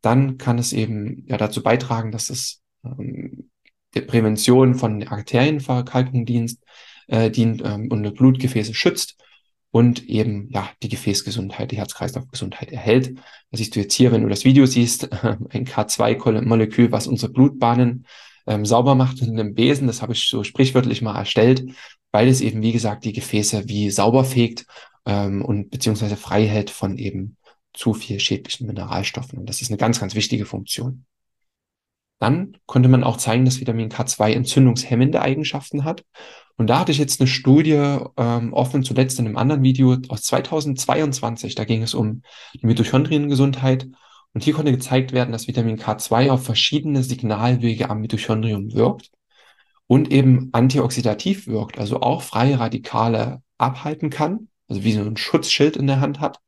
dann 0.01 0.39
kann 0.39 0.59
es 0.59 0.73
eben 0.73 1.25
ja 1.27 1.37
dazu 1.37 1.63
beitragen, 1.63 2.13
dass 2.13 2.31
es 2.31 2.63
ähm, 2.85 3.51
der 3.95 4.03
Prävention 4.03 4.75
von 4.75 5.07
Arterienverkalkung 5.07 6.25
dienst, 6.25 6.63
äh, 7.09 7.31
dient 7.31 7.63
ähm, 7.65 7.89
und 7.91 8.15
Blutgefäße 8.15 8.73
schützt 8.73 9.17
und 9.73 10.09
eben 10.09 10.49
ja 10.51 10.69
die 10.83 10.89
Gefäßgesundheit, 10.89 11.71
die 11.71 11.77
Herz-Kreislauf-Gesundheit 11.77 12.73
erhält. 12.73 13.19
Das 13.51 13.59
siehst 13.59 13.77
du 13.77 13.81
jetzt 13.81 13.95
hier, 13.95 14.13
wenn 14.13 14.23
du 14.23 14.29
das 14.29 14.45
Video 14.45 14.67
siehst, 14.67 15.13
ein 15.23 15.67
K2-Molekül, 15.67 16.93
was 16.93 17.07
unsere 17.07 17.33
Blutbahnen 17.33 18.07
ähm, 18.51 18.67
sauber 18.67 18.97
macht 18.97 19.21
mit 19.21 19.31
einem 19.31 19.55
Besen. 19.55 19.87
Das 19.87 20.03
habe 20.03 20.13
ich 20.13 20.29
so 20.29 20.43
sprichwörtlich 20.43 21.03
mal 21.03 21.17
erstellt, 21.17 21.71
weil 22.11 22.27
es 22.27 22.41
eben, 22.41 22.63
wie 22.63 22.73
gesagt, 22.73 23.05
die 23.05 23.13
Gefäße 23.13 23.69
wie 23.69 23.91
sauber 23.91 24.25
fegt 24.25 24.67
ähm, 25.07 25.45
und 25.45 25.71
beziehungsweise 25.71 26.17
frei 26.17 26.47
hält 26.47 26.69
von 26.69 26.99
eben 26.99 27.37
zu 27.73 27.95
viel 27.95 28.19
schädlichen 28.19 28.67
Mineralstoffen. 28.67 29.39
Und 29.39 29.49
das 29.49 29.61
ist 29.63 29.71
eine 29.71 29.79
ganz, 29.79 30.01
ganz 30.01 30.17
wichtige 30.17 30.47
Funktion. 30.47 31.05
Dann 32.19 32.57
konnte 32.67 32.89
man 32.89 33.05
auch 33.05 33.17
zeigen, 33.17 33.45
dass 33.45 33.61
Vitamin 33.61 33.89
K2 33.89 34.33
entzündungshemmende 34.33 35.23
Eigenschaften 35.23 35.85
hat. 35.85 36.05
Und 36.57 36.67
da 36.67 36.81
hatte 36.81 36.93
ich 36.93 36.99
jetzt 36.99 37.21
eine 37.21 37.29
Studie 37.29 37.99
ähm, 38.17 38.53
offen, 38.53 38.83
zuletzt 38.83 39.19
in 39.21 39.27
einem 39.27 39.39
anderen 39.39 39.63
Video 39.63 39.97
aus 40.09 40.23
2022. 40.23 41.55
Da 41.55 41.65
ging 41.65 41.83
es 41.83 41.95
um 41.95 42.23
die 42.61 42.67
Mitochondriengesundheit. 42.67 43.89
Und 44.33 44.45
hier 44.45 44.55
konnte 44.55 44.73
gezeigt 44.73 45.13
werden, 45.13 45.33
dass 45.33 45.49
Vitamin 45.49 45.79
K2 45.79 46.31
auf 46.31 46.45
verschiedene 46.45 47.03
Signalwege 47.03 47.91
am 47.91 48.01
Mitochondrium 48.01 48.73
wirkt 48.75 49.11
und 49.87 50.13
eben 50.13 50.51
antioxidativ 50.53 51.47
wirkt, 51.47 51.79
also 51.79 52.01
auch 52.01 52.23
freie 52.23 52.61
Radikale 52.61 53.43
abhalten 53.59 54.11
kann, 54.11 54.49
also 54.69 54.85
wie 54.85 54.93
so 54.93 55.01
ein 55.01 55.17
Schutzschild 55.17 55.77
in 55.77 55.89
der 55.89 56.01
Hand 56.01 56.21
hat 56.21 56.39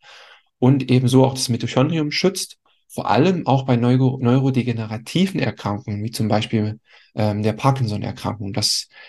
und 0.58 0.90
ebenso 0.90 1.24
auch 1.24 1.34
das 1.34 1.48
Mitochondrium 1.48 2.12
schützt 2.12 2.58
vor 2.92 3.08
allem 3.08 3.46
auch 3.46 3.64
bei 3.64 3.76
neuro 3.76 4.18
neurodegenerativen 4.20 5.40
Erkrankungen, 5.40 6.04
wie 6.04 6.10
zum 6.10 6.28
Beispiel 6.28 6.78
ähm, 7.14 7.42
der 7.42 7.54
Parkinson-Erkrankung. 7.54 8.52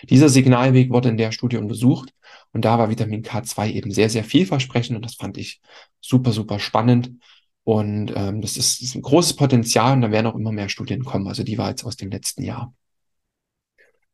Dieser 0.08 0.30
Signalweg 0.30 0.88
wurde 0.90 1.10
in 1.10 1.18
der 1.18 1.32
Studie 1.32 1.58
untersucht 1.58 2.08
und 2.52 2.64
da 2.64 2.78
war 2.78 2.88
Vitamin 2.88 3.22
K2 3.22 3.72
eben 3.72 3.90
sehr, 3.90 4.08
sehr 4.08 4.24
vielversprechend 4.24 4.96
und 4.96 5.04
das 5.04 5.16
fand 5.16 5.36
ich 5.36 5.60
super, 6.00 6.32
super 6.32 6.58
spannend. 6.60 7.10
Und 7.64 8.12
ähm, 8.14 8.42
das, 8.42 8.56
ist, 8.56 8.80
das 8.80 8.88
ist 8.88 8.94
ein 8.94 9.02
großes 9.02 9.36
Potenzial 9.36 9.94
und 9.94 10.02
da 10.02 10.10
werden 10.10 10.26
auch 10.26 10.36
immer 10.36 10.52
mehr 10.52 10.68
Studien 10.68 11.04
kommen. 11.04 11.26
Also 11.26 11.42
die 11.42 11.58
war 11.58 11.70
jetzt 11.70 11.84
aus 11.84 11.96
dem 11.96 12.10
letzten 12.10 12.42
Jahr. 12.42 12.74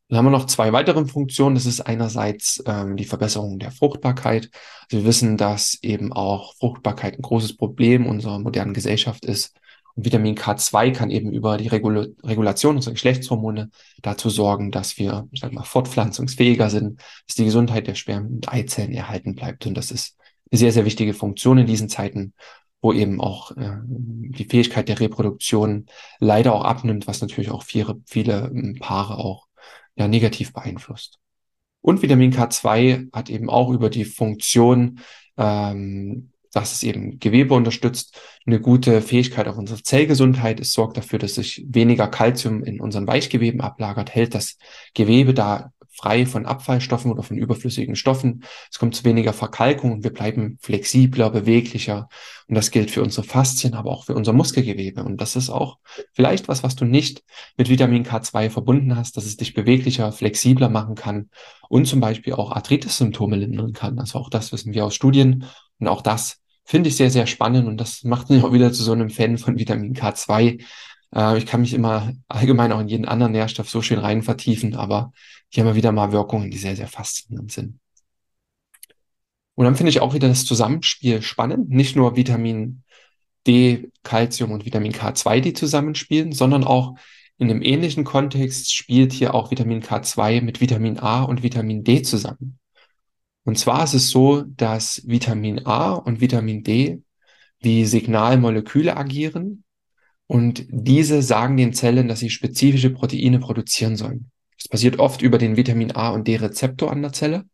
Dann 0.09 0.19
haben 0.19 0.27
wir 0.27 0.31
noch 0.31 0.47
zwei 0.47 0.73
weitere 0.73 1.05
Funktionen. 1.05 1.55
Das 1.55 1.67
ist 1.67 1.81
einerseits 1.81 2.63
ähm, 2.67 2.97
die 2.97 3.05
Verbesserung 3.05 3.61
der 3.61 3.71
Fruchtbarkeit. 3.71 4.51
Also 4.83 4.99
wir 4.99 5.05
wissen, 5.05 5.37
dass 5.37 5.79
eben 5.83 6.13
auch 6.13 6.55
Fruchtbarkeit 6.57 7.15
ein 7.15 7.23
großes 7.23 7.57
Problem 7.57 8.07
unserer 8.07 8.39
modernen 8.41 8.75
Gesellschaft 8.75 9.25
ist. 9.25 9.55
Und 9.95 10.05
Vitamin 10.05 10.37
K2 10.37 10.93
kann 10.93 11.11
eben 11.11 11.33
über 11.33 11.57
die 11.57 11.69
Regul 11.69 12.17
Regulation 12.25 12.77
unserer 12.77 12.95
Geschlechtshormone 12.95 13.71
dazu 14.03 14.31
sorgen, 14.31 14.73
dass 14.73 14.99
wir, 14.99 15.29
ich 15.31 15.41
sag 15.41 15.53
mal, 15.53 15.65
fortpflanzungsfähiger 15.65 16.71
sind, 16.71 17.01
dass 17.27 17.37
die 17.37 17.45
Gesundheit 17.45 17.87
der 17.87 17.95
Spermien 17.95 18.35
und 18.35 18.53
Eizellen 18.53 18.93
erhalten 18.93 19.35
bleibt. 19.35 19.67
Und 19.67 19.75
das 19.75 19.93
ist 19.93 20.17
eine 20.51 20.59
sehr, 20.59 20.73
sehr 20.73 20.85
wichtige 20.85 21.15
Funktion 21.15 21.59
in 21.59 21.67
diesen 21.67 21.89
Zeiten, 21.89 22.35
wo 22.83 22.93
eben 22.93 23.21
auch 23.21 23.57
äh, 23.57 23.79
die 23.85 24.45
Fähigkeit 24.45 24.89
der 24.89 25.01
Reproduktion 25.01 25.87
leider 26.19 26.55
auch 26.55 26.65
abnimmt, 26.65 27.07
was 27.07 27.21
natürlich 27.21 27.51
auch 27.51 27.63
viele, 27.63 28.01
viele 28.07 28.51
ähm, 28.55 28.77
Paare 28.81 29.19
auch 29.19 29.47
ja, 29.97 30.09
negativ 30.09 30.53
beeinflusst. 30.53 31.19
Und 31.83 32.03
Vitamin 32.03 32.33
K2 32.33 33.13
hat 33.13 33.31
eben 33.31 33.49
auch 33.49 33.71
über 33.71 33.91
die 33.91 34.05
Funktion, 34.05 35.01
ähm, 35.37 36.31
dass 36.53 36.73
es 36.73 36.83
eben 36.83 37.19
Gewebe 37.19 37.55
unterstützt, 37.55 38.19
eine 38.45 38.61
gute 38.61 39.03
Fähigkeit 39.03 39.47
auf 39.47 39.57
unsere 39.57 39.83
Zellgesundheit. 39.83 40.59
Es 40.61 40.73
sorgt 40.73 40.97
dafür, 40.97 41.19
dass 41.19 41.35
sich 41.35 41.65
weniger 41.69 42.09
Kalzium 42.09 42.65
in 42.65 42.81
unseren 42.81 43.07
Weichgeweben 43.07 43.61
ablagert, 43.61 44.15
hält 44.15 44.35
das 44.35 44.59
Gewebe 44.95 45.33
da 45.33 45.73
frei 46.01 46.25
von 46.25 46.47
Abfallstoffen 46.47 47.11
oder 47.11 47.23
von 47.23 47.37
überflüssigen 47.37 47.95
Stoffen. 47.95 48.45
Es 48.71 48.79
kommt 48.79 48.95
zu 48.95 49.05
weniger 49.05 49.35
Verkalkung 49.35 49.93
und 49.93 50.05
wir 50.05 50.13
bleiben 50.13 50.59
flexibler, 50.63 51.29
beweglicher. 51.31 52.09
Und 52.49 52.55
das 52.55 52.71
gilt 52.71 52.91
für 52.91 53.03
unsere 53.03 53.27
Faszien, 53.27 53.75
aber 53.75 53.91
auch 53.91 54.05
für 54.05 54.15
unser 54.15 54.33
Muskelgewebe. 54.33 55.05
Und 55.05 55.21
das 55.21 55.37
ist 55.37 55.51
auch 55.51 55.79
vielleicht 56.13 56.49
was, 56.49 56.63
was 56.63 56.75
du 56.75 56.87
nicht 56.87 57.23
mit 57.59 57.69
Vitamin 57.69 58.05
K2 58.07 58.49
verbunden 58.49 58.97
hast, 58.97 59.19
dass 59.19 59.27
es 59.27 59.37
dich 59.37 59.53
beweglicher, 59.53 60.11
flexibler 60.11 60.71
machen 60.71 60.95
kann 60.95 61.29
und 61.69 61.87
zum 61.87 62.01
Beispiel 62.01 62.33
auch 62.33 62.51
Arthritis-Symptome 62.53 63.37
lindern 63.37 63.75
kann. 63.75 63.99
Also 63.99 64.19
auch 64.19 64.31
das 64.31 64.53
wissen 64.53 64.73
wir 64.73 64.87
aus 64.87 64.95
Studien. 64.95 65.45
Und 65.79 65.89
auch 65.89 66.01
das 66.01 66.39
finde 66.65 66.89
ich 66.89 66.97
sehr, 66.97 67.11
sehr 67.11 67.27
spannend. 67.27 67.69
Und 67.69 67.77
das 67.77 68.05
macht 68.05 68.31
mich 68.31 68.43
auch 68.43 68.53
wieder 68.53 68.73
zu 68.73 68.83
so 68.83 68.93
einem 68.93 69.11
Fan 69.11 69.37
von 69.37 69.59
Vitamin 69.59 69.95
K2. 69.95 70.63
Äh, 71.15 71.39
ich 71.39 71.47
kann 71.47 71.61
mich 71.61 71.75
immer 71.75 72.13
allgemein 72.29 72.73
auch 72.73 72.81
in 72.81 72.89
jeden 72.89 73.05
anderen 73.05 73.33
Nährstoff 73.33 73.69
so 73.69 73.83
schön 73.83 73.99
rein 73.99 74.23
vertiefen, 74.23 74.75
aber 74.75 75.13
hier 75.51 75.63
haben 75.63 75.71
wir 75.71 75.77
wieder 75.77 75.93
mal 75.93 76.13
Wirkungen, 76.13 76.51
die 76.51 76.59
sehr, 76.59 76.77
sehr 76.77 76.89
faszinierend 76.89 77.53
sind. 77.53 77.81
Und 79.55 79.65
dann 79.65 79.77
finde 79.77 79.91
ich 79.91 80.01
auch 80.01 80.15
wieder 80.15 80.29
das 80.29 80.47
Zusammenspiel 80.47 81.21
spannend. 81.21 81.69
Nicht 81.69 81.97
nur 81.97 82.17
Vitamin 82.17 82.83
D, 83.47 83.91
Calcium 84.03 84.53
und 84.53 84.65
Vitamin 84.65 84.93
K2, 84.93 85.41
die 85.41 85.53
zusammenspielen, 85.53 86.33
sondern 86.33 86.65
auch 86.65 86.95
in 87.37 87.51
einem 87.51 87.63
ähnlichen 87.63 88.05
Kontext 88.05 88.73
spielt 88.73 89.13
hier 89.13 89.35
auch 89.35 89.51
Vitamin 89.51 89.83
K2 89.83 90.43
mit 90.43 90.61
Vitamin 90.61 90.99
A 90.99 91.23
und 91.23 91.43
Vitamin 91.43 91.85
D 91.85 92.03
zusammen. 92.03 92.59
Und 93.45 93.59
zwar 93.59 93.85
ist 93.85 93.95
es 93.95 94.11
so, 94.11 94.43
dass 94.43 95.03
Vitamin 95.07 95.67
A 95.67 95.93
und 95.93 96.21
Vitamin 96.21 96.63
D 96.63 97.03
wie 97.61 97.85
Signalmoleküle 97.85 98.97
agieren 98.97 99.65
und 100.27 100.67
diese 100.69 101.23
sagen 101.23 101.57
den 101.57 101.73
Zellen, 101.73 102.09
dass 102.09 102.21
sie 102.21 102.31
spezifische 102.31 102.91
Proteine 102.91 103.41
produzieren 103.41 103.97
sollen. 103.97 104.30
Das 104.61 104.69
passiert 104.69 104.99
oft 104.99 105.23
über 105.23 105.39
den 105.39 105.57
Vitamin 105.57 105.97
A 105.97 106.11
und 106.11 106.29
D 106.29 106.37
Rezeptor 106.37 106.93
an 106.93 107.03
der 107.03 107.13
Zelle. 107.13 107.47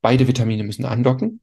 Beide 0.00 0.26
Vitamine 0.26 0.64
müssen 0.64 0.86
andocken. 0.86 1.40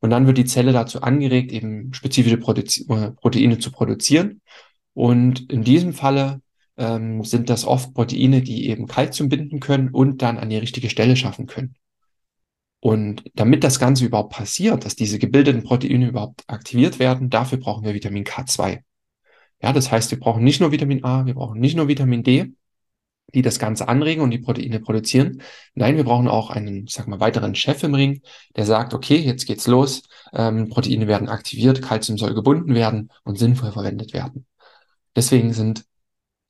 Und 0.00 0.10
dann 0.10 0.26
wird 0.26 0.38
die 0.38 0.44
Zelle 0.44 0.72
dazu 0.72 1.02
angeregt, 1.02 1.52
eben 1.52 1.92
spezifische 1.92 2.36
äh, 2.36 3.10
Proteine 3.12 3.58
zu 3.58 3.70
produzieren. 3.70 4.40
Und 4.94 5.52
in 5.52 5.62
diesem 5.62 5.92
Falle 5.92 6.40
ähm, 6.76 7.24
sind 7.24 7.50
das 7.50 7.64
oft 7.64 7.94
Proteine, 7.94 8.42
die 8.42 8.68
eben 8.68 8.86
Kalzium 8.86 9.28
binden 9.28 9.60
können 9.60 9.90
und 9.90 10.22
dann 10.22 10.38
an 10.38 10.50
die 10.50 10.56
richtige 10.56 10.90
Stelle 10.90 11.16
schaffen 11.16 11.46
können. 11.46 11.74
Und 12.80 13.24
damit 13.34 13.62
das 13.62 13.78
Ganze 13.78 14.04
überhaupt 14.04 14.32
passiert, 14.32 14.84
dass 14.84 14.96
diese 14.96 15.20
gebildeten 15.20 15.62
Proteine 15.62 16.08
überhaupt 16.08 16.42
aktiviert 16.48 16.98
werden, 16.98 17.30
dafür 17.30 17.58
brauchen 17.58 17.84
wir 17.84 17.94
Vitamin 17.94 18.24
K2. 18.24 18.80
Ja, 19.62 19.72
das 19.72 19.92
heißt, 19.92 20.10
wir 20.10 20.18
brauchen 20.18 20.42
nicht 20.42 20.60
nur 20.60 20.72
Vitamin 20.72 21.04
A, 21.04 21.24
wir 21.24 21.34
brauchen 21.34 21.60
nicht 21.60 21.76
nur 21.76 21.86
Vitamin 21.86 22.24
D, 22.24 22.52
die 23.34 23.42
das 23.42 23.58
Ganze 23.58 23.88
anregen 23.88 24.22
und 24.22 24.30
die 24.30 24.38
Proteine 24.38 24.80
produzieren. 24.80 25.42
Nein, 25.74 25.96
wir 25.96 26.04
brauchen 26.04 26.28
auch 26.28 26.50
einen, 26.50 26.86
sag 26.86 27.08
mal, 27.08 27.20
weiteren 27.20 27.54
Chef 27.54 27.82
im 27.82 27.94
Ring, 27.94 28.22
der 28.56 28.66
sagt, 28.66 28.94
okay, 28.94 29.16
jetzt 29.16 29.46
geht's 29.46 29.66
los, 29.66 30.02
ähm, 30.32 30.68
Proteine 30.68 31.06
werden 31.06 31.28
aktiviert, 31.28 31.82
Kalzium 31.82 32.18
soll 32.18 32.34
gebunden 32.34 32.74
werden 32.74 33.10
und 33.24 33.38
sinnvoll 33.38 33.72
verwendet 33.72 34.12
werden. 34.12 34.46
Deswegen 35.16 35.52
sind 35.52 35.84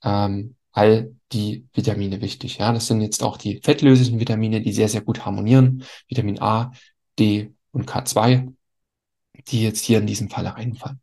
ähm, 0.03 0.57
all 0.73 1.15
die 1.33 1.67
Vitamine 1.73 2.21
wichtig. 2.21 2.59
Ja, 2.59 2.73
das 2.73 2.87
sind 2.87 3.01
jetzt 3.01 3.23
auch 3.23 3.37
die 3.37 3.61
fettlöslichen 3.63 4.21
Vitamine, 4.21 4.61
die 4.61 4.73
sehr, 4.73 4.89
sehr 4.89 5.03
gut 5.03 5.25
harmonieren. 5.25 5.85
Vitamin 6.09 6.41
A, 6.41 6.73
D 7.19 7.53
und 7.73 7.89
K2, 7.89 8.53
die 9.49 9.63
jetzt 9.63 9.85
hier 9.85 9.99
in 9.99 10.07
diesem 10.07 10.31
Falle 10.31 10.55
reinfallen. 10.55 11.01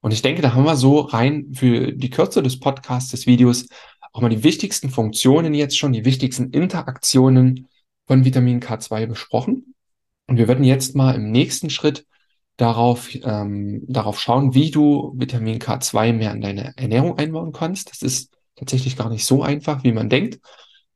Und 0.00 0.12
ich 0.12 0.20
denke, 0.20 0.42
da 0.42 0.52
haben 0.52 0.64
wir 0.64 0.76
so 0.76 1.00
rein 1.00 1.54
für 1.54 1.92
die 1.92 2.10
Kürze 2.10 2.42
des 2.42 2.60
Podcasts, 2.60 3.10
des 3.10 3.26
Videos, 3.26 3.68
auch 4.14 4.20
mal 4.20 4.28
die 4.28 4.44
wichtigsten 4.44 4.90
Funktionen 4.90 5.54
jetzt 5.54 5.76
schon, 5.76 5.92
die 5.92 6.04
wichtigsten 6.04 6.50
Interaktionen 6.50 7.66
von 8.06 8.24
Vitamin 8.24 8.60
K2 8.60 9.06
besprochen. 9.06 9.74
Und 10.28 10.38
wir 10.38 10.46
werden 10.46 10.64
jetzt 10.64 10.94
mal 10.94 11.16
im 11.16 11.32
nächsten 11.32 11.68
Schritt 11.68 12.06
darauf, 12.56 13.08
ähm, 13.12 13.82
darauf 13.88 14.20
schauen, 14.20 14.54
wie 14.54 14.70
du 14.70 15.12
Vitamin 15.16 15.58
K2 15.58 16.12
mehr 16.12 16.32
in 16.32 16.40
deine 16.40 16.76
Ernährung 16.76 17.18
einbauen 17.18 17.52
kannst. 17.52 17.90
Das 17.90 18.02
ist 18.02 18.32
tatsächlich 18.54 18.96
gar 18.96 19.10
nicht 19.10 19.26
so 19.26 19.42
einfach, 19.42 19.82
wie 19.82 19.92
man 19.92 20.08
denkt. 20.08 20.38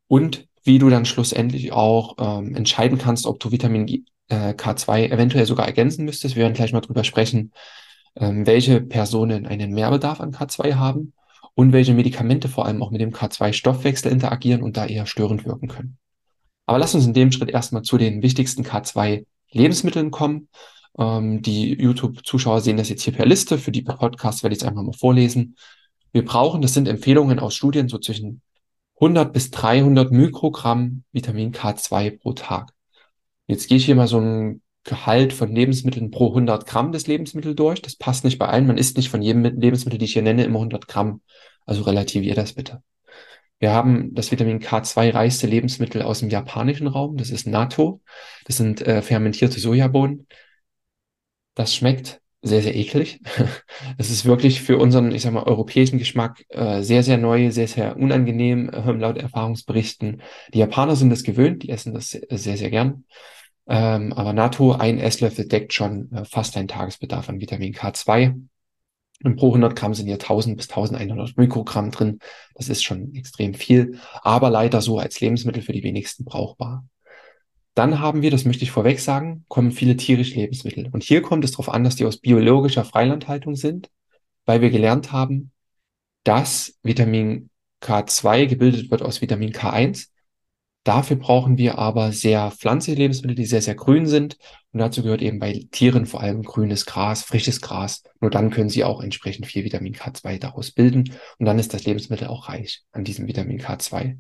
Und 0.06 0.46
wie 0.62 0.78
du 0.78 0.88
dann 0.88 1.04
schlussendlich 1.04 1.72
auch 1.72 2.14
ähm, 2.20 2.54
entscheiden 2.54 2.98
kannst, 2.98 3.26
ob 3.26 3.40
du 3.40 3.50
Vitamin 3.50 4.06
äh, 4.28 4.52
K2 4.52 5.10
eventuell 5.10 5.44
sogar 5.44 5.66
ergänzen 5.66 6.04
müsstest. 6.04 6.36
Wir 6.36 6.44
werden 6.44 6.54
gleich 6.54 6.72
mal 6.72 6.82
drüber 6.82 7.02
sprechen, 7.02 7.52
ähm, 8.14 8.46
welche 8.46 8.80
Personen 8.80 9.44
einen 9.44 9.72
Mehrbedarf 9.72 10.20
an 10.20 10.30
K2 10.30 10.74
haben 10.74 11.14
und 11.54 11.72
welche 11.72 11.94
Medikamente 11.94 12.48
vor 12.48 12.66
allem 12.66 12.82
auch 12.82 12.90
mit 12.90 13.00
dem 13.00 13.12
K2-Stoffwechsel 13.12 14.10
interagieren 14.10 14.62
und 14.62 14.76
da 14.76 14.86
eher 14.86 15.06
störend 15.06 15.44
wirken 15.44 15.68
können. 15.68 15.98
Aber 16.66 16.78
lass 16.78 16.94
uns 16.94 17.06
in 17.06 17.14
dem 17.14 17.32
Schritt 17.32 17.50
erstmal 17.50 17.82
zu 17.82 17.96
den 17.96 18.22
wichtigsten 18.22 18.62
K2-Lebensmitteln 18.62 20.10
kommen. 20.10 20.48
Ähm, 20.98 21.40
die 21.42 21.74
YouTube-Zuschauer 21.74 22.60
sehen 22.60 22.76
das 22.76 22.88
jetzt 22.88 23.02
hier 23.02 23.14
per 23.14 23.26
Liste. 23.26 23.58
Für 23.58 23.72
die 23.72 23.82
Podcasts 23.82 24.42
werde 24.42 24.54
ich 24.54 24.62
es 24.62 24.68
einfach 24.68 24.82
mal 24.82 24.92
vorlesen. 24.92 25.56
Wir 26.12 26.24
brauchen, 26.24 26.60
das 26.60 26.74
sind 26.74 26.88
Empfehlungen 26.88 27.38
aus 27.38 27.54
Studien, 27.54 27.88
so 27.88 27.98
zwischen 27.98 28.42
100 28.96 29.32
bis 29.32 29.50
300 29.50 30.10
Mikrogramm 30.10 31.04
Vitamin 31.12 31.52
K2 31.52 32.18
pro 32.18 32.32
Tag. 32.32 32.72
Jetzt 33.46 33.68
gehe 33.68 33.78
ich 33.78 33.86
hier 33.86 33.94
mal 33.94 34.08
so 34.08 34.20
ein 34.20 34.60
Gehalt 34.84 35.32
von 35.32 35.54
Lebensmitteln 35.54 36.10
pro 36.10 36.28
100 36.28 36.66
Gramm 36.66 36.92
des 36.92 37.06
Lebensmittels 37.06 37.56
durch. 37.56 37.82
Das 37.82 37.96
passt 37.96 38.24
nicht 38.24 38.38
bei 38.38 38.46
allen. 38.46 38.66
Man 38.66 38.78
isst 38.78 38.96
nicht 38.96 39.10
von 39.10 39.22
jedem 39.22 39.44
Lebensmittel, 39.44 39.98
die 39.98 40.06
ich 40.06 40.12
hier 40.12 40.22
nenne, 40.22 40.44
immer 40.44 40.58
100 40.58 40.88
Gramm. 40.88 41.20
Also 41.66 41.82
relativier 41.82 42.34
das 42.34 42.54
bitte. 42.54 42.82
Wir 43.58 43.72
haben 43.72 44.14
das 44.14 44.30
Vitamin 44.30 44.60
K2 44.60 45.12
reichste 45.12 45.46
Lebensmittel 45.46 46.02
aus 46.02 46.20
dem 46.20 46.30
japanischen 46.30 46.86
Raum. 46.86 47.16
Das 47.16 47.30
ist 47.30 47.46
Natto. 47.46 48.00
Das 48.46 48.56
sind 48.56 48.86
äh, 48.86 49.02
fermentierte 49.02 49.58
Sojabohnen. 49.58 50.26
Das 51.54 51.74
schmeckt 51.74 52.20
sehr, 52.40 52.62
sehr 52.62 52.76
eklig. 52.76 53.20
Es 53.98 54.10
ist 54.10 54.24
wirklich 54.24 54.60
für 54.62 54.78
unseren, 54.78 55.12
ich 55.12 55.22
sag 55.22 55.32
mal, 55.32 55.42
europäischen 55.44 55.98
Geschmack 55.98 56.44
äh, 56.50 56.82
sehr, 56.82 57.02
sehr 57.02 57.18
neu, 57.18 57.50
sehr, 57.50 57.68
sehr 57.68 57.96
unangenehm, 57.96 58.68
äh, 58.70 58.92
laut 58.92 59.18
Erfahrungsberichten. 59.18 60.22
Die 60.54 60.58
Japaner 60.58 60.94
sind 60.96 61.10
das 61.10 61.24
gewöhnt, 61.24 61.62
die 61.64 61.70
essen 61.70 61.94
das 61.94 62.10
sehr, 62.10 62.56
sehr 62.56 62.70
gern. 62.70 63.04
Ähm, 63.68 64.12
aber 64.14 64.32
Natto, 64.32 64.72
ein 64.72 64.98
Esslöffel 64.98 65.46
deckt 65.46 65.74
schon 65.74 66.10
äh, 66.12 66.24
fast 66.24 66.56
einen 66.56 66.68
Tagesbedarf 66.68 67.28
an 67.28 67.40
Vitamin 67.40 67.74
K2. 67.74 68.40
Und 69.24 69.36
pro 69.36 69.48
100 69.48 69.74
Gramm 69.76 69.94
sind 69.94 70.06
hier 70.06 70.14
1000 70.14 70.56
bis 70.56 70.70
1100 70.70 71.36
Mikrogramm 71.36 71.90
drin. 71.90 72.18
Das 72.54 72.68
ist 72.68 72.82
schon 72.84 73.14
extrem 73.14 73.52
viel, 73.54 73.98
aber 74.22 74.48
leider 74.48 74.80
so 74.80 74.98
als 74.98 75.20
Lebensmittel 75.20 75.62
für 75.62 75.72
die 75.72 75.82
wenigsten 75.82 76.24
brauchbar. 76.24 76.86
Dann 77.74 78.00
haben 78.00 78.22
wir, 78.22 78.30
das 78.30 78.44
möchte 78.44 78.64
ich 78.64 78.70
vorweg 78.70 79.00
sagen, 79.00 79.44
kommen 79.48 79.70
viele 79.72 79.96
tierische 79.96 80.36
Lebensmittel. 80.36 80.88
Und 80.90 81.02
hier 81.02 81.22
kommt 81.22 81.44
es 81.44 81.52
darauf 81.52 81.68
an, 81.68 81.84
dass 81.84 81.96
die 81.96 82.06
aus 82.06 82.18
biologischer 82.18 82.84
Freilandhaltung 82.84 83.54
sind, 83.54 83.90
weil 84.46 84.60
wir 84.60 84.70
gelernt 84.70 85.12
haben, 85.12 85.52
dass 86.24 86.78
Vitamin 86.82 87.50
K2 87.82 88.46
gebildet 88.46 88.90
wird 88.90 89.02
aus 89.02 89.20
Vitamin 89.20 89.52
K1. 89.52 90.08
Dafür 90.84 91.16
brauchen 91.16 91.58
wir 91.58 91.78
aber 91.78 92.12
sehr 92.12 92.50
pflanzliche 92.50 92.98
Lebensmittel, 92.98 93.36
die 93.36 93.46
sehr, 93.46 93.60
sehr 93.60 93.74
grün 93.74 94.06
sind. 94.06 94.38
Und 94.72 94.80
dazu 94.80 95.02
gehört 95.02 95.22
eben 95.22 95.38
bei 95.38 95.66
Tieren 95.70 96.06
vor 96.06 96.20
allem 96.20 96.42
grünes 96.42 96.86
Gras, 96.86 97.22
frisches 97.22 97.60
Gras. 97.60 98.02
Nur 98.20 98.30
dann 98.30 98.50
können 98.50 98.70
sie 98.70 98.84
auch 98.84 99.02
entsprechend 99.02 99.46
viel 99.46 99.64
Vitamin 99.64 99.94
K2 99.94 100.38
daraus 100.38 100.70
bilden. 100.70 101.12
Und 101.38 101.46
dann 101.46 101.58
ist 101.58 101.74
das 101.74 101.84
Lebensmittel 101.84 102.28
auch 102.28 102.48
reich 102.48 102.82
an 102.92 103.04
diesem 103.04 103.26
Vitamin 103.26 103.60
K2. 103.60 104.16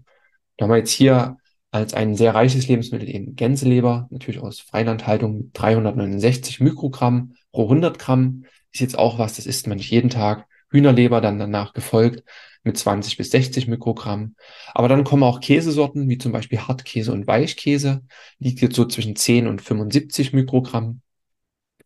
Da 0.56 0.64
haben 0.64 0.70
wir 0.70 0.78
jetzt 0.78 0.90
hier 0.90 1.36
als 1.70 1.94
ein 1.94 2.16
sehr 2.16 2.34
reiches 2.34 2.66
Lebensmittel 2.66 3.08
eben 3.08 3.36
Gänseleber, 3.36 4.08
natürlich 4.10 4.40
aus 4.40 4.60
Freilandhaltung 4.60 5.52
369 5.52 6.60
Mikrogramm 6.60 7.34
pro 7.52 7.64
100 7.64 7.98
Gramm. 7.98 8.44
Ist 8.72 8.80
jetzt 8.80 8.98
auch 8.98 9.18
was, 9.18 9.36
das 9.36 9.46
isst 9.46 9.66
man 9.66 9.78
nicht 9.78 9.90
jeden 9.90 10.10
Tag. 10.10 10.46
Hühnerleber 10.70 11.20
dann 11.20 11.38
danach 11.38 11.72
gefolgt 11.72 12.24
mit 12.64 12.76
20 12.76 13.16
bis 13.16 13.30
60 13.30 13.68
Mikrogramm. 13.68 14.36
Aber 14.74 14.88
dann 14.88 15.04
kommen 15.04 15.22
auch 15.22 15.40
Käsesorten, 15.40 16.08
wie 16.08 16.18
zum 16.18 16.32
Beispiel 16.32 16.60
Hartkäse 16.60 17.12
und 17.12 17.26
Weichkäse, 17.26 18.02
liegt 18.38 18.60
jetzt 18.60 18.76
so 18.76 18.84
zwischen 18.84 19.16
10 19.16 19.46
und 19.46 19.62
75 19.62 20.32
Mikrogramm 20.32 21.00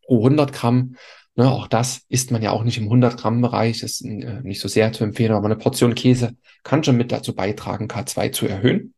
pro 0.04 0.18
100 0.18 0.52
Gramm. 0.52 0.96
Ne, 1.34 1.50
auch 1.50 1.66
das 1.66 2.02
isst 2.08 2.30
man 2.30 2.42
ja 2.42 2.50
auch 2.50 2.64
nicht 2.64 2.76
im 2.78 2.84
100 2.84 3.16
Gramm 3.16 3.40
Bereich, 3.40 3.82
ist 3.82 4.02
äh, 4.04 4.40
nicht 4.42 4.60
so 4.60 4.68
sehr 4.68 4.92
zu 4.92 5.04
empfehlen, 5.04 5.32
aber 5.32 5.46
eine 5.46 5.56
Portion 5.56 5.94
Käse 5.94 6.36
kann 6.62 6.84
schon 6.84 6.98
mit 6.98 7.10
dazu 7.10 7.34
beitragen, 7.34 7.88
K2 7.88 8.32
zu 8.32 8.46
erhöhen. 8.46 8.94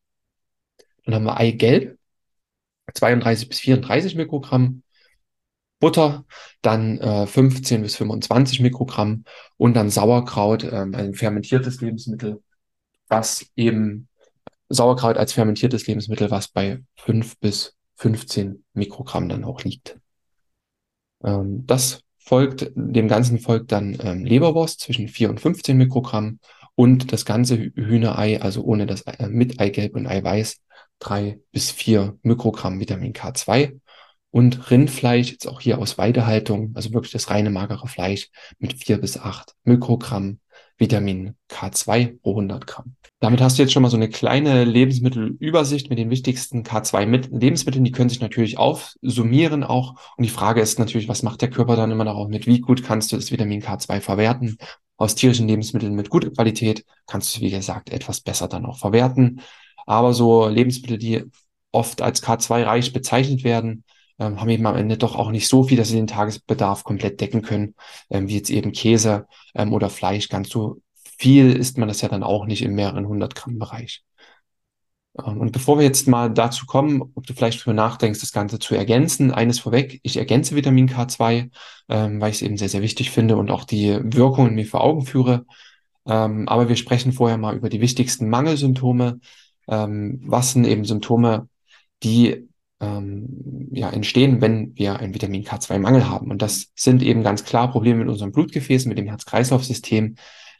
Dann 1.04 1.14
haben 1.14 1.24
wir 1.24 1.36
Eigelb, 1.36 1.98
32 2.92 3.48
bis 3.48 3.60
34 3.60 4.16
Mikrogramm. 4.16 4.83
Butter, 5.84 6.24
dann 6.62 6.98
äh, 6.98 7.26
15 7.26 7.82
bis 7.82 7.96
25 7.96 8.60
Mikrogramm 8.60 9.24
und 9.58 9.74
dann 9.74 9.90
Sauerkraut, 9.90 10.64
ähm, 10.64 10.94
ein 10.94 11.12
fermentiertes 11.12 11.82
Lebensmittel, 11.82 12.42
was 13.08 13.44
eben 13.54 14.08
Sauerkraut 14.70 15.18
als 15.18 15.34
fermentiertes 15.34 15.86
Lebensmittel, 15.86 16.30
was 16.30 16.48
bei 16.48 16.82
5 16.96 17.38
bis 17.38 17.76
15 17.96 18.64
Mikrogramm 18.72 19.28
dann 19.28 19.44
auch 19.44 19.62
liegt. 19.62 19.98
Ähm, 21.22 21.66
das 21.66 22.00
folgt, 22.16 22.72
dem 22.74 23.06
Ganzen 23.06 23.38
folgt 23.38 23.70
dann 23.70 23.98
ähm, 24.00 24.24
Leberwurst 24.24 24.80
zwischen 24.80 25.08
4 25.08 25.28
und 25.28 25.38
15 25.38 25.76
Mikrogramm 25.76 26.38
und 26.76 27.12
das 27.12 27.26
ganze 27.26 27.58
Hühnerei, 27.58 28.40
also 28.40 28.62
ohne 28.62 28.86
das 28.86 29.02
äh, 29.02 29.28
mit 29.28 29.60
Eigelb 29.60 29.96
und 29.96 30.06
Eiweiß, 30.06 30.62
drei 30.98 31.40
bis 31.52 31.70
vier 31.70 32.18
Mikrogramm 32.22 32.80
Vitamin 32.80 33.12
K2 33.12 33.80
und 34.34 34.68
Rindfleisch, 34.68 35.30
jetzt 35.30 35.46
auch 35.46 35.60
hier 35.60 35.78
aus 35.78 35.96
Weidehaltung, 35.96 36.72
also 36.74 36.92
wirklich 36.92 37.12
das 37.12 37.30
reine 37.30 37.50
magere 37.50 37.86
Fleisch 37.86 38.30
mit 38.58 38.72
vier 38.72 39.00
bis 39.00 39.16
acht 39.16 39.54
Mikrogramm 39.62 40.40
Vitamin 40.76 41.36
K2 41.48 42.20
pro 42.20 42.30
100 42.30 42.66
Gramm. 42.66 42.96
Damit 43.20 43.40
hast 43.40 43.56
du 43.56 43.62
jetzt 43.62 43.72
schon 43.72 43.84
mal 43.84 43.90
so 43.90 43.96
eine 43.96 44.08
kleine 44.08 44.64
Lebensmittelübersicht 44.64 45.88
mit 45.88 46.00
den 46.00 46.10
wichtigsten 46.10 46.64
K2-Lebensmitteln. 46.64 47.84
Die 47.84 47.92
können 47.92 48.08
sich 48.08 48.20
natürlich 48.20 48.58
aufsummieren 48.58 49.62
auch. 49.62 49.94
Und 50.16 50.24
die 50.24 50.30
Frage 50.30 50.60
ist 50.60 50.80
natürlich, 50.80 51.06
was 51.06 51.22
macht 51.22 51.40
der 51.40 51.50
Körper 51.50 51.76
dann 51.76 51.92
immer 51.92 52.04
darauf 52.04 52.26
mit? 52.26 52.48
Wie 52.48 52.58
gut 52.58 52.82
kannst 52.82 53.12
du 53.12 53.16
das 53.16 53.30
Vitamin 53.30 53.62
K2 53.62 54.00
verwerten? 54.00 54.56
Aus 54.96 55.14
tierischen 55.14 55.46
Lebensmitteln 55.46 55.94
mit 55.94 56.10
guter 56.10 56.30
Qualität 56.30 56.84
kannst 57.06 57.36
du, 57.36 57.40
wie 57.40 57.50
gesagt, 57.50 57.88
etwas 57.90 58.20
besser 58.20 58.48
dann 58.48 58.66
auch 58.66 58.78
verwerten. 58.78 59.42
Aber 59.86 60.12
so 60.12 60.48
Lebensmittel, 60.48 60.98
die 60.98 61.22
oft 61.70 62.02
als 62.02 62.20
K2-reich 62.20 62.92
bezeichnet 62.92 63.44
werden, 63.44 63.84
ähm, 64.18 64.40
haben 64.40 64.48
eben 64.50 64.66
am 64.66 64.76
Ende 64.76 64.96
doch 64.96 65.16
auch 65.16 65.30
nicht 65.30 65.48
so 65.48 65.64
viel, 65.64 65.76
dass 65.76 65.88
sie 65.88 65.96
den 65.96 66.06
Tagesbedarf 66.06 66.84
komplett 66.84 67.20
decken 67.20 67.42
können, 67.42 67.74
ähm, 68.10 68.28
wie 68.28 68.36
jetzt 68.36 68.50
eben 68.50 68.72
Käse 68.72 69.26
ähm, 69.54 69.72
oder 69.72 69.90
Fleisch. 69.90 70.28
Ganz 70.28 70.48
so 70.48 70.80
viel 71.18 71.56
isst 71.56 71.78
man 71.78 71.88
das 71.88 72.00
ja 72.00 72.08
dann 72.08 72.22
auch 72.22 72.46
nicht 72.46 72.62
im 72.62 72.74
mehreren 72.74 73.06
hundert 73.06 73.34
Gramm 73.34 73.58
Bereich. 73.58 74.04
Ähm, 75.18 75.40
und 75.40 75.52
bevor 75.52 75.78
wir 75.78 75.84
jetzt 75.84 76.08
mal 76.08 76.32
dazu 76.32 76.66
kommen, 76.66 77.02
ob 77.14 77.26
du 77.26 77.34
vielleicht 77.34 77.64
drüber 77.64 77.74
nachdenkst, 77.74 78.20
das 78.20 78.32
Ganze 78.32 78.58
zu 78.58 78.74
ergänzen, 78.74 79.32
eines 79.32 79.58
vorweg, 79.60 80.00
ich 80.02 80.16
ergänze 80.16 80.56
Vitamin 80.56 80.88
K2, 80.88 81.50
ähm, 81.88 82.20
weil 82.20 82.30
ich 82.30 82.36
es 82.36 82.42
eben 82.42 82.56
sehr, 82.56 82.68
sehr 82.68 82.82
wichtig 82.82 83.10
finde 83.10 83.36
und 83.36 83.50
auch 83.50 83.64
die 83.64 83.98
Wirkungen 84.02 84.54
mir 84.54 84.66
vor 84.66 84.82
Augen 84.82 85.06
führe. 85.06 85.46
Ähm, 86.06 86.48
aber 86.48 86.68
wir 86.68 86.76
sprechen 86.76 87.12
vorher 87.12 87.38
mal 87.38 87.56
über 87.56 87.68
die 87.68 87.80
wichtigsten 87.80 88.28
Mangelsymptome, 88.28 89.20
ähm, 89.68 90.20
was 90.24 90.52
sind 90.52 90.66
eben 90.66 90.84
Symptome, 90.84 91.48
die 92.02 92.48
ähm, 92.80 93.68
ja, 93.72 93.90
entstehen, 93.90 94.40
wenn 94.40 94.76
wir 94.76 94.98
einen 94.98 95.14
Vitamin 95.14 95.44
K2-Mangel 95.44 96.08
haben. 96.08 96.30
Und 96.30 96.42
das 96.42 96.72
sind 96.74 97.02
eben 97.02 97.22
ganz 97.22 97.44
klar 97.44 97.70
Probleme 97.70 98.00
mit 98.00 98.08
unserem 98.08 98.32
Blutgefäß, 98.32 98.86
mit 98.86 98.98
dem 98.98 99.06
Herz-Kreislauf-System, 99.06 100.16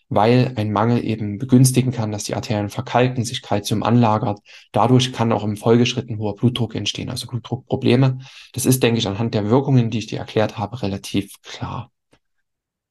weil 0.09 0.53
ein 0.57 0.73
Mangel 0.73 1.05
eben 1.05 1.39
begünstigen 1.39 1.93
kann, 1.93 2.13
dass 2.13 2.25
die 2.25 2.35
Arterien 2.35 2.69
verkalken, 2.69 3.25
sich 3.25 3.43
Kalzium 3.43 3.83
anlagert. 3.83 4.41
Dadurch 4.73 5.13
kann 5.13 5.33
auch 5.33 5.45
im 5.45 5.57
Folgeschritt 5.57 6.09
ein 6.09 6.19
hoher 6.19 6.37
Blutdruck 6.37 6.75
entstehen, 6.75 7.11
also 7.11 7.27
Blutdruckprobleme. 7.27 8.19
Das 8.53 8.67
ist, 8.67 8.83
denke 8.83 8.99
ich, 8.99 9.09
anhand 9.09 9.35
der 9.35 9.49
Wirkungen, 9.51 9.91
die 9.91 9.99
ich 9.99 10.07
dir 10.07 10.19
erklärt 10.19 10.59
habe, 10.59 10.83
relativ 10.83 11.33
klar. 11.43 11.91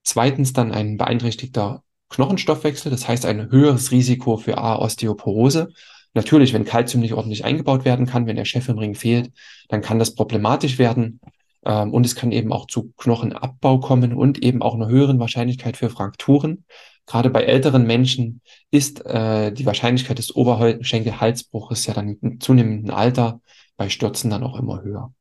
Zweitens 0.04 0.54
dann 0.54 0.72
ein 0.72 0.98
beeinträchtigter 0.98 1.84
Knochenstoffwechsel, 2.10 2.92
das 2.92 3.08
heißt 3.08 3.26
ein 3.26 3.50
höheres 3.50 3.92
Risiko 3.92 4.38
für 4.38 4.58
A, 4.58 4.76
Osteoporose 4.76 5.70
Natürlich, 6.14 6.54
wenn 6.54 6.66
Kalzium 6.66 7.02
nicht 7.02 7.14
ordentlich 7.14 7.44
eingebaut 7.44 7.86
werden 7.86 8.06
kann, 8.06 8.28
wenn 8.28 8.36
der 8.36 8.46
Chef 8.46 8.70
im 8.70 8.78
Ring 8.78 8.96
fehlt, 8.96 9.32
dann 9.70 9.82
kann 9.82 10.00
das 10.00 10.14
problematisch 10.14 10.78
werden. 10.78 11.20
Ähm, 11.66 11.92
und 11.92 12.06
es 12.06 12.16
kann 12.16 12.32
eben 12.32 12.54
auch 12.54 12.68
zu 12.68 12.94
Knochenabbau 12.98 13.80
kommen 13.80 14.14
und 14.14 14.44
eben 14.44 14.62
auch 14.62 14.76
einer 14.76 14.88
höheren 14.88 15.20
Wahrscheinlichkeit 15.20 15.78
für 15.78 15.90
Frakturen. 15.90 16.66
Gerade 17.06 17.30
bei 17.30 17.44
älteren 17.44 17.86
Menschen 17.86 18.42
ist 18.72 19.06
äh, 19.06 19.52
die 19.52 19.66
Wahrscheinlichkeit 19.66 20.20
des 20.20 20.36
Oberschenkel-Halsbruches 20.36 21.86
ja 21.86 21.94
dann 21.94 22.18
im 22.22 22.40
zunehmenden 22.40 22.92
Alter 22.92 23.42
bei 23.76 23.90
Stürzen 23.90 24.30
dann 24.30 24.44
auch 24.44 24.58
immer 24.58 24.82
höher. 24.84 25.14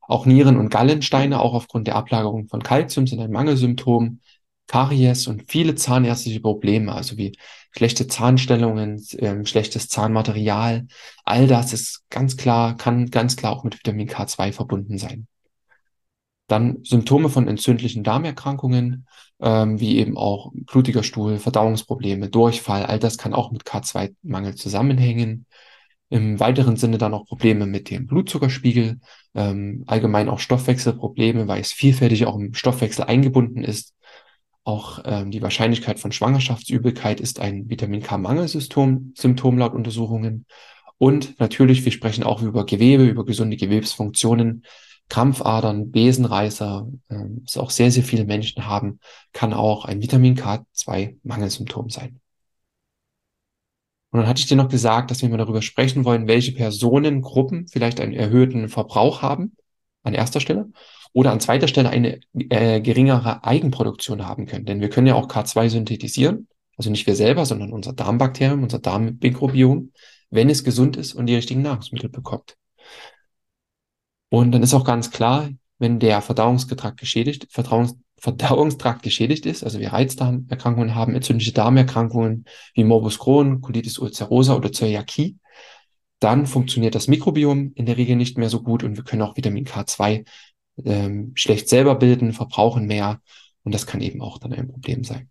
Auch 0.00 0.24
Nieren- 0.24 0.56
und 0.56 0.70
Gallensteine, 0.70 1.40
auch 1.40 1.52
aufgrund 1.52 1.86
der 1.86 1.96
Ablagerung 1.96 2.48
von 2.48 2.62
Kalzium, 2.62 3.06
sind 3.06 3.20
ein 3.20 3.30
Mangelsymptom. 3.30 4.20
Karies 4.66 5.26
und 5.26 5.50
viele 5.50 5.74
zahnärztliche 5.74 6.40
Probleme, 6.40 6.92
also 6.92 7.16
wie 7.16 7.36
schlechte 7.70 8.06
Zahnstellungen, 8.06 9.04
äh, 9.18 9.44
schlechtes 9.44 9.88
Zahnmaterial, 9.88 10.86
all 11.24 11.46
das 11.46 11.72
ist 11.72 12.04
ganz 12.10 12.36
klar, 12.36 12.76
kann 12.76 13.10
ganz 13.10 13.36
klar 13.36 13.52
auch 13.52 13.64
mit 13.64 13.78
Vitamin 13.78 14.08
K2 14.08 14.52
verbunden 14.52 14.98
sein. 14.98 15.26
Dann 16.48 16.78
Symptome 16.82 17.28
von 17.28 17.46
entzündlichen 17.46 18.02
Darmerkrankungen, 18.02 19.06
ähm, 19.40 19.78
wie 19.80 19.98
eben 19.98 20.16
auch 20.16 20.50
blutiger 20.54 21.02
Stuhl, 21.02 21.38
Verdauungsprobleme, 21.38 22.30
Durchfall, 22.30 22.86
all 22.86 22.98
das 22.98 23.18
kann 23.18 23.34
auch 23.34 23.52
mit 23.52 23.64
K2-Mangel 23.64 24.54
zusammenhängen. 24.54 25.46
Im 26.08 26.40
weiteren 26.40 26.76
Sinne 26.76 26.96
dann 26.96 27.12
auch 27.12 27.26
Probleme 27.26 27.66
mit 27.66 27.90
dem 27.90 28.06
Blutzuckerspiegel, 28.06 28.98
ähm, 29.34 29.84
allgemein 29.86 30.30
auch 30.30 30.38
Stoffwechselprobleme, 30.38 31.48
weil 31.48 31.60
es 31.60 31.72
vielfältig 31.72 32.24
auch 32.24 32.36
im 32.36 32.54
Stoffwechsel 32.54 33.04
eingebunden 33.04 33.62
ist, 33.62 33.94
auch 34.68 35.00
ähm, 35.06 35.30
die 35.30 35.40
Wahrscheinlichkeit 35.40 35.98
von 35.98 36.12
Schwangerschaftsübelkeit 36.12 37.20
ist 37.20 37.40
ein 37.40 37.70
Vitamin 37.70 38.02
K-Mangelsymptom 38.02 39.14
Symptom 39.16 39.56
laut 39.56 39.72
Untersuchungen. 39.72 40.44
Und 40.98 41.40
natürlich, 41.40 41.84
wir 41.86 41.92
sprechen 41.92 42.22
auch 42.22 42.42
über 42.42 42.66
Gewebe, 42.66 43.04
über 43.04 43.24
gesunde 43.24 43.56
Gewebsfunktionen. 43.56 44.64
Krampfadern, 45.08 45.90
Besenreißer, 45.90 46.86
äh, 47.08 47.14
was 47.44 47.56
auch 47.56 47.70
sehr, 47.70 47.90
sehr 47.90 48.02
viele 48.04 48.26
Menschen 48.26 48.66
haben, 48.66 49.00
kann 49.32 49.54
auch 49.54 49.86
ein 49.86 50.02
Vitamin 50.02 50.36
K2-Mangelsymptom 50.36 51.88
sein. 51.88 52.20
Und 54.10 54.20
dann 54.20 54.28
hatte 54.28 54.40
ich 54.40 54.48
dir 54.48 54.56
noch 54.56 54.68
gesagt, 54.68 55.10
dass 55.10 55.22
wir 55.22 55.30
mal 55.30 55.38
darüber 55.38 55.62
sprechen 55.62 56.04
wollen, 56.04 56.28
welche 56.28 56.52
Personengruppen 56.52 57.68
vielleicht 57.68 58.00
einen 58.00 58.12
erhöhten 58.12 58.68
Verbrauch 58.68 59.22
haben, 59.22 59.56
an 60.02 60.12
erster 60.12 60.40
Stelle, 60.40 60.70
oder 61.18 61.32
an 61.32 61.40
zweiter 61.40 61.66
Stelle 61.66 61.90
eine 61.90 62.20
äh, 62.32 62.80
geringere 62.80 63.42
Eigenproduktion 63.42 64.24
haben 64.24 64.46
können. 64.46 64.66
Denn 64.66 64.80
wir 64.80 64.88
können 64.88 65.08
ja 65.08 65.16
auch 65.16 65.26
K2 65.26 65.68
synthetisieren, 65.68 66.46
also 66.76 66.90
nicht 66.90 67.08
wir 67.08 67.16
selber, 67.16 67.44
sondern 67.44 67.72
unser 67.72 67.92
Darmbakterium, 67.92 68.62
unser 68.62 68.78
Darmmikrobiom, 68.78 69.90
wenn 70.30 70.48
es 70.48 70.62
gesund 70.62 70.96
ist 70.96 71.14
und 71.14 71.26
die 71.26 71.34
richtigen 71.34 71.62
Nahrungsmittel 71.62 72.08
bekommt. 72.08 72.56
Und 74.28 74.52
dann 74.52 74.62
ist 74.62 74.74
auch 74.74 74.84
ganz 74.84 75.10
klar, 75.10 75.48
wenn 75.80 75.98
der 75.98 76.22
Verdauungstrakt 76.22 77.00
geschädigt, 77.00 77.48
Verdauungs 77.50 77.96
Verdauungstrakt 78.20 79.02
geschädigt 79.02 79.46
ist, 79.46 79.64
also 79.64 79.80
wir 79.80 79.92
Reizdarmerkrankungen 79.92 80.94
haben, 80.94 81.14
entzündliche 81.16 81.52
Darmerkrankungen 81.52 82.44
wie 82.74 82.82
Morbus 82.84 83.18
Crohn, 83.18 83.60
Colitis 83.60 83.98
ulcerosa 83.98 84.54
oder 84.56 84.72
Zöliakie, 84.72 85.36
dann 86.20 86.46
funktioniert 86.46 86.94
das 86.94 87.06
Mikrobiom 87.06 87.72
in 87.74 87.86
der 87.86 87.96
Regel 87.96 88.16
nicht 88.16 88.38
mehr 88.38 88.50
so 88.50 88.62
gut 88.62 88.82
und 88.82 88.96
wir 88.96 89.04
können 89.04 89.22
auch 89.22 89.36
Vitamin 89.36 89.66
K2 89.66 90.24
ähm, 90.84 91.32
schlecht 91.34 91.68
selber 91.68 91.94
bilden, 91.94 92.32
verbrauchen 92.32 92.86
mehr 92.86 93.20
und 93.62 93.74
das 93.74 93.86
kann 93.86 94.00
eben 94.00 94.20
auch 94.22 94.38
dann 94.38 94.52
ein 94.52 94.68
Problem 94.68 95.04
sein. 95.04 95.28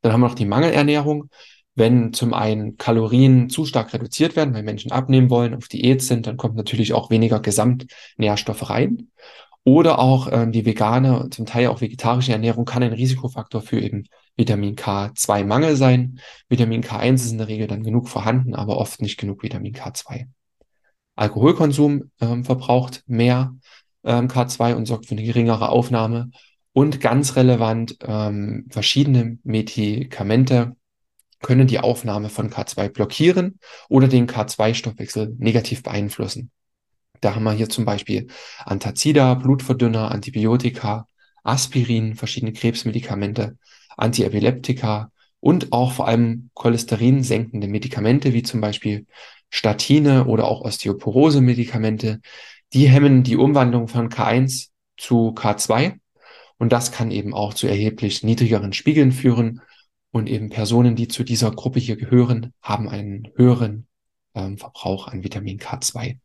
Dann 0.00 0.12
haben 0.12 0.20
wir 0.20 0.28
noch 0.28 0.34
die 0.34 0.46
Mangelernährung. 0.46 1.28
Wenn 1.74 2.12
zum 2.12 2.34
einen 2.34 2.76
Kalorien 2.76 3.48
zu 3.48 3.64
stark 3.64 3.94
reduziert 3.94 4.36
werden, 4.36 4.52
weil 4.52 4.62
Menschen 4.62 4.92
abnehmen 4.92 5.30
wollen, 5.30 5.54
auf 5.54 5.68
Diät 5.68 6.02
sind, 6.02 6.26
dann 6.26 6.36
kommt 6.36 6.54
natürlich 6.54 6.92
auch 6.92 7.08
weniger 7.08 7.40
Gesamtnährstoffe 7.40 8.68
rein. 8.68 9.08
Oder 9.64 9.98
auch 9.98 10.28
ähm, 10.30 10.52
die 10.52 10.66
vegane, 10.66 11.28
zum 11.30 11.46
Teil 11.46 11.68
auch 11.68 11.80
vegetarische 11.80 12.32
Ernährung 12.32 12.64
kann 12.64 12.82
ein 12.82 12.92
Risikofaktor 12.92 13.62
für 13.62 13.80
eben 13.80 14.04
Vitamin 14.36 14.76
K2-Mangel 14.76 15.76
sein. 15.76 16.20
Vitamin 16.48 16.82
K1 16.82 17.14
ist 17.14 17.32
in 17.32 17.38
der 17.38 17.48
Regel 17.48 17.68
dann 17.68 17.84
genug 17.84 18.08
vorhanden, 18.08 18.54
aber 18.54 18.76
oft 18.76 19.00
nicht 19.00 19.18
genug 19.18 19.42
Vitamin 19.42 19.72
K2. 19.72 20.26
Alkoholkonsum 21.14 22.10
ähm, 22.20 22.44
verbraucht 22.44 23.02
mehr 23.06 23.54
ähm, 24.04 24.28
K2 24.28 24.74
und 24.74 24.86
sorgt 24.86 25.06
für 25.06 25.12
eine 25.12 25.22
geringere 25.22 25.68
Aufnahme. 25.68 26.30
Und 26.72 27.00
ganz 27.00 27.36
relevant, 27.36 27.98
ähm, 28.06 28.66
verschiedene 28.70 29.38
Medikamente 29.44 30.76
können 31.40 31.66
die 31.66 31.80
Aufnahme 31.80 32.30
von 32.30 32.50
K2 32.50 32.88
blockieren 32.88 33.58
oder 33.88 34.08
den 34.08 34.26
K2-Stoffwechsel 34.26 35.34
negativ 35.38 35.82
beeinflussen. 35.82 36.50
Da 37.20 37.34
haben 37.34 37.44
wir 37.44 37.52
hier 37.52 37.68
zum 37.68 37.84
Beispiel 37.84 38.28
Antazida, 38.64 39.34
Blutverdünner, 39.34 40.10
Antibiotika, 40.10 41.06
Aspirin, 41.44 42.14
verschiedene 42.14 42.52
Krebsmedikamente, 42.52 43.58
Antiepileptika 43.96 45.10
und 45.40 45.72
auch 45.72 45.92
vor 45.92 46.08
allem 46.08 46.50
Cholesterin 46.54 47.22
senkende 47.22 47.68
Medikamente 47.68 48.32
wie 48.32 48.42
zum 48.42 48.60
Beispiel 48.60 49.06
Statine 49.50 50.26
oder 50.26 50.46
auch 50.46 50.62
Osteoporose-Medikamente. 50.62 52.20
Die 52.72 52.88
hemmen 52.88 53.22
die 53.22 53.36
Umwandlung 53.36 53.88
von 53.88 54.08
K1 54.08 54.68
zu 54.96 55.34
K2 55.34 55.98
und 56.62 56.72
das 56.72 56.92
kann 56.92 57.10
eben 57.10 57.34
auch 57.34 57.54
zu 57.54 57.66
erheblich 57.66 58.22
niedrigeren 58.22 58.72
Spiegeln 58.72 59.10
führen. 59.10 59.62
Und 60.12 60.28
eben 60.28 60.48
Personen, 60.48 60.94
die 60.94 61.08
zu 61.08 61.24
dieser 61.24 61.50
Gruppe 61.50 61.80
hier 61.80 61.96
gehören, 61.96 62.52
haben 62.62 62.88
einen 62.88 63.32
höheren 63.34 63.88
ähm, 64.34 64.58
Verbrauch 64.58 65.08
an 65.08 65.24
Vitamin 65.24 65.58
K2. 65.58 66.18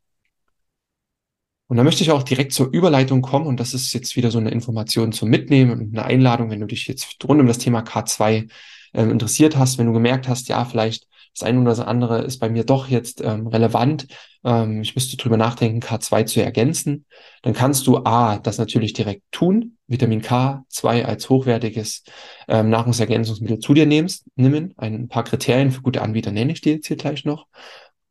Und 1.66 1.78
da 1.78 1.84
möchte 1.84 2.04
ich 2.04 2.12
auch 2.12 2.22
direkt 2.22 2.54
zur 2.54 2.72
Überleitung 2.72 3.24
kommen. 3.24 3.48
Und 3.48 3.60
das 3.60 3.74
ist 3.74 3.92
jetzt 3.94 4.16
wieder 4.16 4.30
so 4.30 4.38
eine 4.38 4.52
Information 4.52 5.12
zum 5.12 5.30
Mitnehmen 5.30 5.72
und 5.72 5.98
eine 5.98 6.06
Einladung, 6.06 6.52
wenn 6.52 6.60
du 6.60 6.68
dich 6.68 6.88
jetzt 6.88 7.18
rund 7.24 7.42
um 7.42 7.48
das 7.48 7.58
Thema 7.58 7.82
K2 7.82 8.48
ähm, 8.94 9.10
interessiert 9.10 9.58
hast, 9.58 9.80
wenn 9.80 9.88
du 9.88 9.94
gemerkt 9.94 10.28
hast, 10.28 10.50
ja, 10.50 10.66
vielleicht 10.66 11.08
das 11.40 11.48
eine 11.48 11.62
oder 11.62 11.70
das 11.70 11.80
andere 11.80 12.22
ist 12.22 12.40
bei 12.40 12.50
mir 12.50 12.64
doch 12.64 12.88
jetzt 12.88 13.22
ähm, 13.22 13.48
relevant, 13.48 14.08
ähm, 14.44 14.82
ich 14.82 14.96
müsste 14.96 15.18
drüber 15.18 15.38
nachdenken, 15.38 15.80
K2 15.80 16.26
zu 16.26 16.44
ergänzen, 16.44 17.06
dann 17.44 17.54
kannst 17.54 17.86
du 17.88 17.98
A, 17.98 18.38
das 18.38 18.58
natürlich 18.58 18.94
direkt 18.94 19.24
tun, 19.32 19.78
Vitamin 19.88 20.22
K2 20.22 21.04
als 21.04 21.30
hochwertiges 21.30 22.04
ähm, 22.48 22.70
Nahrungsergänzungsmittel 22.70 23.60
zu 23.60 23.74
dir 23.74 23.86
nimmst, 23.86 24.26
nehmen. 24.36 24.74
Ein 24.78 25.08
paar 25.08 25.24
Kriterien 25.24 25.72
für 25.72 25.82
gute 25.82 26.02
Anbieter 26.02 26.32
nenne 26.32 26.52
ich 26.52 26.62
dir 26.62 26.74
jetzt 26.74 26.88
hier 26.88 26.98
gleich 26.98 27.24
noch. 27.24 27.48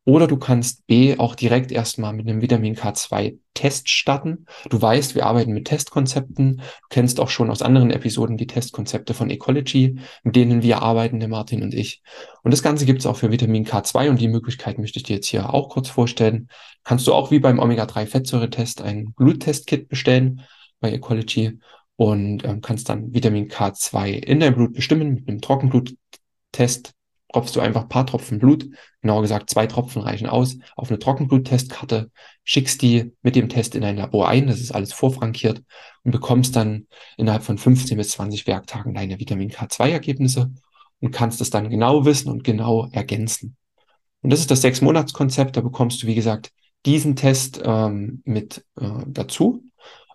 Oder 0.06 0.28
du 0.28 0.36
kannst 0.36 0.86
B 0.86 1.18
auch 1.18 1.34
direkt 1.34 1.72
erstmal 1.72 2.12
mit 2.12 2.28
einem 2.28 2.40
Vitamin 2.40 2.76
K2 2.76 3.38
Test 3.54 3.88
starten. 3.88 4.46
Du 4.70 4.80
weißt, 4.80 5.16
wir 5.16 5.26
arbeiten 5.26 5.52
mit 5.52 5.66
Testkonzepten. 5.66 6.58
Du 6.58 6.62
kennst 6.90 7.18
auch 7.18 7.28
schon 7.28 7.50
aus 7.50 7.60
anderen 7.60 7.90
Episoden 7.90 8.36
die 8.36 8.46
Testkonzepte 8.46 9.14
von 9.14 9.30
Ecology, 9.30 9.98
mit 10.22 10.36
denen 10.36 10.62
wir 10.62 10.80
arbeiten, 10.80 11.18
der 11.18 11.28
Martin 11.28 11.64
und 11.64 11.74
ich. 11.74 12.02
Und 12.44 12.52
das 12.52 12.62
Ganze 12.62 12.86
gibt 12.86 13.00
es 13.00 13.06
auch 13.06 13.16
für 13.16 13.32
Vitamin 13.32 13.66
K2 13.66 14.08
und 14.08 14.20
die 14.20 14.28
Möglichkeit 14.28 14.78
möchte 14.78 15.00
ich 15.00 15.02
dir 15.02 15.16
jetzt 15.16 15.26
hier 15.26 15.52
auch 15.52 15.70
kurz 15.70 15.88
vorstellen. 15.88 16.50
Kannst 16.84 17.08
du 17.08 17.12
auch 17.12 17.32
wie 17.32 17.40
beim 17.40 17.58
Omega-3-Fettsäuretest 17.58 18.82
ein 18.82 19.12
Bluttest-Kit 19.14 19.88
bestellen 19.88 20.42
bei 20.78 20.92
Ecology 20.92 21.58
und 21.96 22.44
ähm, 22.44 22.60
kannst 22.60 22.88
dann 22.88 23.12
Vitamin 23.12 23.48
K2 23.48 24.10
in 24.10 24.38
dein 24.38 24.54
Blut 24.54 24.72
bestimmen 24.72 25.14
mit 25.14 25.28
einem 25.28 25.40
Trockenbluttest 25.40 26.92
tropfst 27.36 27.54
du 27.54 27.60
einfach 27.60 27.86
paar 27.88 28.06
Tropfen 28.06 28.38
Blut, 28.38 28.66
genauer 29.02 29.20
gesagt 29.20 29.50
zwei 29.50 29.66
Tropfen 29.66 30.00
reichen 30.00 30.26
aus, 30.26 30.56
auf 30.74 30.88
eine 30.88 30.98
Trockenbluttestkarte, 30.98 32.10
schickst 32.44 32.80
die 32.80 33.12
mit 33.20 33.36
dem 33.36 33.50
Test 33.50 33.74
in 33.74 33.84
ein 33.84 33.98
Labor 33.98 34.28
ein, 34.28 34.46
das 34.46 34.60
ist 34.60 34.74
alles 34.74 34.94
vorfrankiert 34.94 35.62
und 36.02 36.12
bekommst 36.12 36.56
dann 36.56 36.86
innerhalb 37.18 37.42
von 37.42 37.58
15 37.58 37.98
bis 37.98 38.12
20 38.12 38.46
Werktagen 38.46 38.94
deine 38.94 39.18
Vitamin 39.18 39.50
K2-Ergebnisse 39.50 40.50
und 41.00 41.10
kannst 41.10 41.42
es 41.42 41.50
dann 41.50 41.68
genau 41.68 42.06
wissen 42.06 42.30
und 42.30 42.42
genau 42.42 42.88
ergänzen. 42.90 43.56
Und 44.22 44.30
das 44.30 44.40
ist 44.40 44.50
das 44.50 44.62
Sechs-Monats-Konzept, 44.62 45.58
da 45.58 45.60
bekommst 45.60 46.02
du, 46.02 46.06
wie 46.06 46.14
gesagt, 46.14 46.52
diesen 46.86 47.16
Test 47.16 47.60
ähm, 47.62 48.22
mit 48.24 48.64
äh, 48.80 48.88
dazu 49.06 49.62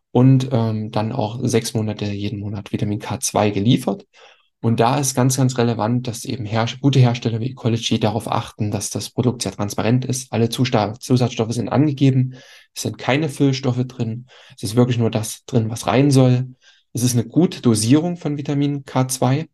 und 0.10 0.50
ähm, 0.52 0.90
dann 0.90 1.12
auch 1.12 1.40
sechs 1.44 1.76
Monate 1.76 2.06
jeden 2.06 2.40
Monat 2.40 2.72
Vitamin 2.72 3.00
K2 3.00 3.52
geliefert. 3.52 4.08
Und 4.62 4.80
da 4.80 5.00
ist 5.00 5.16
ganz, 5.16 5.38
ganz 5.38 5.58
relevant, 5.58 6.08
dass 6.08 6.24
eben 6.24 6.46
her 6.46 6.68
gute 6.82 7.00
Hersteller 7.00 7.40
wie 7.40 7.50
Ecology 7.50 8.00
darauf 8.00 8.32
achten, 8.32 8.70
dass 8.70 8.92
das 8.92 9.10
Produkt 9.10 9.42
sehr 9.42 9.52
transparent 9.52 10.06
ist. 10.06 10.32
Alle 10.32 10.50
Zusatzstoffe 10.50 11.54
sind 11.54 11.70
angegeben. 11.70 12.36
Es 12.76 12.84
sind 12.84 13.00
keine 13.00 13.28
Füllstoffe 13.28 13.84
drin. 13.88 14.28
Es 14.56 14.62
ist 14.62 14.76
wirklich 14.76 15.00
nur 15.00 15.10
das 15.10 15.46
drin, 15.46 15.72
was 15.72 15.88
rein 15.88 16.12
soll. 16.12 16.56
Es 16.94 17.02
ist 17.02 17.14
eine 17.14 17.26
gute 17.26 17.62
Dosierung 17.62 18.18
von 18.18 18.38
Vitamin 18.38 18.84
K2. 18.86 19.48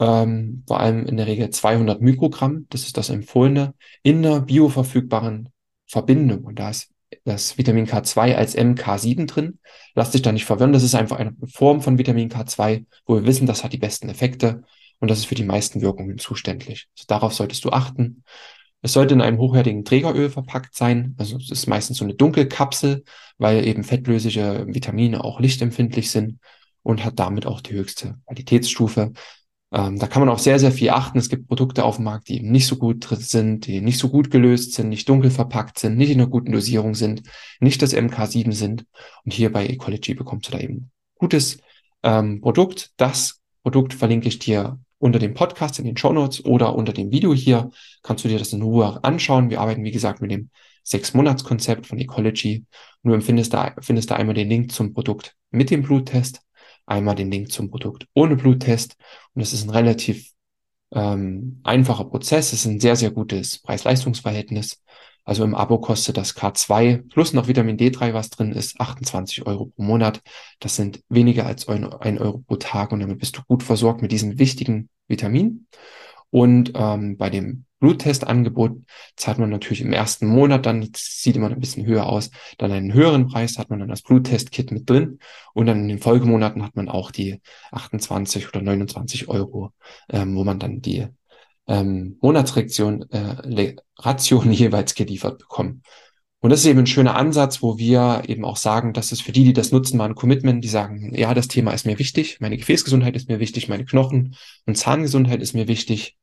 Ähm, 0.00 0.64
vor 0.66 0.80
allem 0.80 1.06
in 1.06 1.16
der 1.16 1.28
Regel 1.28 1.50
200 1.50 2.00
Mikrogramm. 2.00 2.66
Das 2.70 2.82
ist 2.82 2.96
das 2.96 3.10
empfohlene 3.10 3.74
in 4.02 4.26
einer 4.26 4.40
bioverfügbaren 4.40 5.50
Verbindung. 5.86 6.42
Und 6.42 6.58
da 6.58 6.70
ist 6.70 6.90
das 7.24 7.58
Vitamin 7.58 7.86
K2 7.86 8.34
als 8.34 8.56
MK7 8.56 9.26
drin. 9.26 9.58
Lass 9.94 10.10
dich 10.10 10.22
da 10.22 10.32
nicht 10.32 10.44
verwirren. 10.44 10.72
Das 10.72 10.82
ist 10.82 10.94
einfach 10.94 11.18
eine 11.18 11.34
Form 11.46 11.80
von 11.80 11.98
Vitamin 11.98 12.30
K2, 12.30 12.84
wo 13.06 13.16
wir 13.16 13.26
wissen, 13.26 13.46
das 13.46 13.64
hat 13.64 13.72
die 13.72 13.78
besten 13.78 14.08
Effekte 14.08 14.62
und 15.00 15.10
das 15.10 15.18
ist 15.18 15.26
für 15.26 15.34
die 15.34 15.44
meisten 15.44 15.80
Wirkungen 15.80 16.18
zuständig. 16.18 16.88
Also 16.96 17.04
darauf 17.06 17.34
solltest 17.34 17.64
du 17.64 17.70
achten. 17.70 18.24
Es 18.82 18.92
sollte 18.92 19.14
in 19.14 19.22
einem 19.22 19.38
hochwertigen 19.38 19.84
Trägeröl 19.84 20.28
verpackt 20.30 20.74
sein. 20.74 21.14
Also 21.18 21.36
es 21.38 21.50
ist 21.50 21.66
meistens 21.66 21.98
so 21.98 22.04
eine 22.04 22.14
Dunkelkapsel, 22.14 23.04
weil 23.38 23.66
eben 23.66 23.82
fettlösliche 23.82 24.66
Vitamine 24.68 25.24
auch 25.24 25.40
lichtempfindlich 25.40 26.10
sind 26.10 26.38
und 26.82 27.04
hat 27.04 27.18
damit 27.18 27.46
auch 27.46 27.60
die 27.60 27.74
höchste 27.74 28.18
Qualitätsstufe. 28.26 29.12
Ähm, 29.74 29.98
da 29.98 30.06
kann 30.06 30.20
man 30.20 30.28
auch 30.28 30.38
sehr, 30.38 30.60
sehr 30.60 30.70
viel 30.70 30.90
achten. 30.90 31.18
Es 31.18 31.28
gibt 31.28 31.48
Produkte 31.48 31.84
auf 31.84 31.96
dem 31.96 32.04
Markt, 32.04 32.28
die 32.28 32.36
eben 32.36 32.52
nicht 32.52 32.68
so 32.68 32.76
gut 32.76 33.08
sind, 33.10 33.66
die 33.66 33.80
nicht 33.80 33.98
so 33.98 34.08
gut 34.08 34.30
gelöst 34.30 34.72
sind, 34.72 34.88
nicht 34.88 35.08
dunkel 35.08 35.32
verpackt 35.32 35.80
sind, 35.80 35.96
nicht 35.96 36.10
in 36.10 36.20
einer 36.20 36.30
guten 36.30 36.52
Dosierung 36.52 36.94
sind, 36.94 37.22
nicht 37.58 37.82
das 37.82 37.92
MK7 37.92 38.52
sind. 38.52 38.86
Und 39.24 39.32
hier 39.32 39.52
bei 39.52 39.66
Ecology 39.66 40.14
bekommst 40.14 40.46
du 40.46 40.52
da 40.52 40.60
eben 40.60 40.92
gutes 41.18 41.58
ähm, 42.04 42.40
Produkt. 42.40 42.92
Das 42.98 43.40
Produkt 43.64 43.94
verlinke 43.94 44.28
ich 44.28 44.38
dir 44.38 44.78
unter 44.98 45.18
dem 45.18 45.34
Podcast 45.34 45.80
in 45.80 45.86
den 45.86 45.96
Show 45.96 46.12
Notes 46.12 46.44
oder 46.44 46.76
unter 46.76 46.92
dem 46.92 47.10
Video 47.10 47.34
hier. 47.34 47.70
Kannst 48.04 48.24
du 48.24 48.28
dir 48.28 48.38
das 48.38 48.52
in 48.52 48.62
Ruhe 48.62 49.02
anschauen. 49.02 49.50
Wir 49.50 49.60
arbeiten, 49.60 49.82
wie 49.82 49.90
gesagt, 49.90 50.20
mit 50.20 50.30
dem 50.30 50.50
Sechs-Monats-Konzept 50.84 51.88
von 51.88 51.98
Ecology. 51.98 52.64
Und 53.02 53.10
du 53.10 53.20
findest 53.20 53.52
da, 53.52 53.74
findest 53.80 54.12
da 54.12 54.14
einmal 54.14 54.36
den 54.36 54.48
Link 54.48 54.70
zum 54.70 54.94
Produkt 54.94 55.34
mit 55.50 55.70
dem 55.70 55.82
Bluttest 55.82 56.43
einmal 56.86 57.14
den 57.14 57.30
Link 57.30 57.50
zum 57.52 57.70
Produkt 57.70 58.06
ohne 58.14 58.36
Bluttest. 58.36 58.96
Und 59.34 59.42
es 59.42 59.52
ist 59.52 59.64
ein 59.64 59.70
relativ 59.70 60.30
ähm, 60.92 61.60
einfacher 61.64 62.04
Prozess. 62.04 62.52
Es 62.52 62.60
ist 62.60 62.66
ein 62.66 62.80
sehr, 62.80 62.96
sehr 62.96 63.10
gutes 63.10 63.58
Preis-Leistungs-Verhältnis. 63.60 64.82
Also 65.24 65.42
im 65.42 65.54
Abo 65.54 65.78
kostet 65.78 66.18
das 66.18 66.36
K2 66.36 67.08
plus 67.08 67.32
noch 67.32 67.48
Vitamin 67.48 67.78
D3, 67.78 68.12
was 68.12 68.28
drin 68.28 68.52
ist, 68.52 68.78
28 68.78 69.46
Euro 69.46 69.66
pro 69.66 69.82
Monat. 69.82 70.20
Das 70.60 70.76
sind 70.76 71.02
weniger 71.08 71.46
als 71.46 71.66
ein 71.66 72.18
Euro 72.18 72.38
pro 72.46 72.56
Tag 72.56 72.92
und 72.92 73.00
damit 73.00 73.18
bist 73.18 73.36
du 73.38 73.42
gut 73.48 73.62
versorgt 73.62 74.02
mit 74.02 74.12
diesen 74.12 74.38
wichtigen 74.38 74.90
Vitaminen. 75.08 75.66
Und 76.30 76.72
ähm, 76.74 77.16
bei 77.16 77.30
dem 77.30 77.64
Bluttestangebot 77.84 78.78
zahlt 79.14 79.38
man 79.38 79.50
natürlich 79.50 79.82
im 79.82 79.92
ersten 79.92 80.26
Monat 80.26 80.64
dann, 80.64 80.88
sieht 80.96 81.36
immer 81.36 81.50
ein 81.50 81.60
bisschen 81.60 81.84
höher 81.84 82.06
aus, 82.06 82.30
dann 82.56 82.72
einen 82.72 82.94
höheren 82.94 83.26
Preis, 83.26 83.58
hat 83.58 83.68
man 83.68 83.80
dann 83.80 83.90
das 83.90 84.00
Bluttest-Kit 84.00 84.72
mit 84.72 84.88
drin 84.88 85.18
und 85.52 85.66
dann 85.66 85.82
in 85.82 85.88
den 85.88 85.98
Folgemonaten 85.98 86.62
hat 86.62 86.76
man 86.76 86.88
auch 86.88 87.10
die 87.10 87.42
28 87.72 88.48
oder 88.48 88.62
29 88.62 89.28
Euro, 89.28 89.72
ähm, 90.08 90.34
wo 90.34 90.44
man 90.44 90.58
dann 90.58 90.80
die 90.80 91.06
ähm, 91.66 92.16
Monatsration 92.22 93.02
äh, 93.10 93.76
Ration 93.98 94.50
jeweils 94.52 94.94
geliefert 94.94 95.38
bekommen. 95.38 95.82
Und 96.40 96.50
das 96.50 96.60
ist 96.60 96.66
eben 96.66 96.78
ein 96.78 96.86
schöner 96.86 97.16
Ansatz, 97.16 97.60
wo 97.60 97.76
wir 97.76 98.22
eben 98.28 98.46
auch 98.46 98.56
sagen, 98.56 98.94
dass 98.94 99.12
es 99.12 99.20
für 99.20 99.32
die, 99.32 99.44
die 99.44 99.52
das 99.52 99.72
nutzen, 99.72 99.98
mal 99.98 100.08
ein 100.08 100.14
Commitment, 100.14 100.64
die 100.64 100.68
sagen, 100.68 101.14
ja, 101.14 101.34
das 101.34 101.48
Thema 101.48 101.72
ist 101.72 101.84
mir 101.84 101.98
wichtig, 101.98 102.38
meine 102.40 102.56
Gefäßgesundheit 102.56 103.14
ist 103.14 103.28
mir 103.28 103.40
wichtig, 103.40 103.68
meine 103.68 103.84
Knochen- 103.84 104.36
und 104.64 104.76
Zahngesundheit 104.78 105.42
ist 105.42 105.54
mir 105.54 105.68
wichtig. 105.68 106.16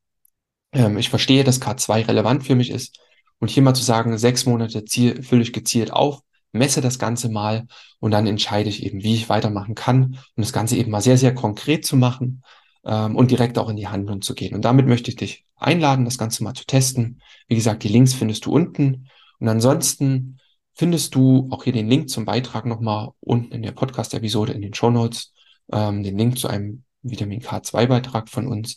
Ähm, 0.71 0.97
ich 0.97 1.09
verstehe, 1.09 1.43
dass 1.43 1.61
K2 1.61 2.07
relevant 2.07 2.45
für 2.45 2.55
mich 2.55 2.69
ist. 2.69 2.99
Und 3.39 3.49
hier 3.49 3.63
mal 3.63 3.73
zu 3.73 3.83
sagen, 3.83 4.17
sechs 4.17 4.45
Monate 4.45 4.85
ziel, 4.85 5.23
fülle 5.23 5.41
ich 5.41 5.53
gezielt 5.53 5.91
auf, 5.91 6.21
messe 6.51 6.81
das 6.81 6.99
Ganze 6.99 7.29
mal 7.29 7.65
und 7.99 8.11
dann 8.11 8.27
entscheide 8.27 8.69
ich 8.69 8.83
eben, 8.83 9.03
wie 9.03 9.15
ich 9.15 9.29
weitermachen 9.29 9.73
kann, 9.75 10.19
um 10.35 10.43
das 10.43 10.53
Ganze 10.53 10.75
eben 10.75 10.91
mal 10.91 11.01
sehr, 11.01 11.17
sehr 11.17 11.33
konkret 11.33 11.85
zu 11.85 11.97
machen 11.97 12.43
ähm, 12.85 13.15
und 13.15 13.31
direkt 13.31 13.57
auch 13.57 13.69
in 13.69 13.77
die 13.77 13.87
Handlung 13.87 14.21
zu 14.21 14.35
gehen. 14.35 14.53
Und 14.53 14.65
damit 14.65 14.87
möchte 14.87 15.09
ich 15.09 15.15
dich 15.15 15.45
einladen, 15.55 16.05
das 16.05 16.17
Ganze 16.17 16.43
mal 16.43 16.53
zu 16.53 16.65
testen. 16.65 17.21
Wie 17.47 17.55
gesagt, 17.55 17.83
die 17.83 17.89
Links 17.89 18.13
findest 18.13 18.45
du 18.45 18.51
unten. 18.51 19.07
Und 19.39 19.47
ansonsten 19.47 20.39
findest 20.73 21.15
du 21.15 21.47
auch 21.51 21.63
hier 21.63 21.73
den 21.73 21.89
Link 21.89 22.09
zum 22.09 22.25
Beitrag 22.25 22.65
nochmal 22.65 23.09
unten 23.19 23.53
in 23.53 23.61
der 23.61 23.71
Podcast-Episode 23.71 24.53
in 24.53 24.61
den 24.61 24.73
Show 24.73 24.89
Notes, 24.89 25.33
ähm, 25.71 26.03
den 26.03 26.17
Link 26.17 26.37
zu 26.37 26.47
einem 26.47 26.83
Vitamin 27.01 27.41
K2-Beitrag 27.41 28.29
von 28.29 28.47
uns. 28.47 28.75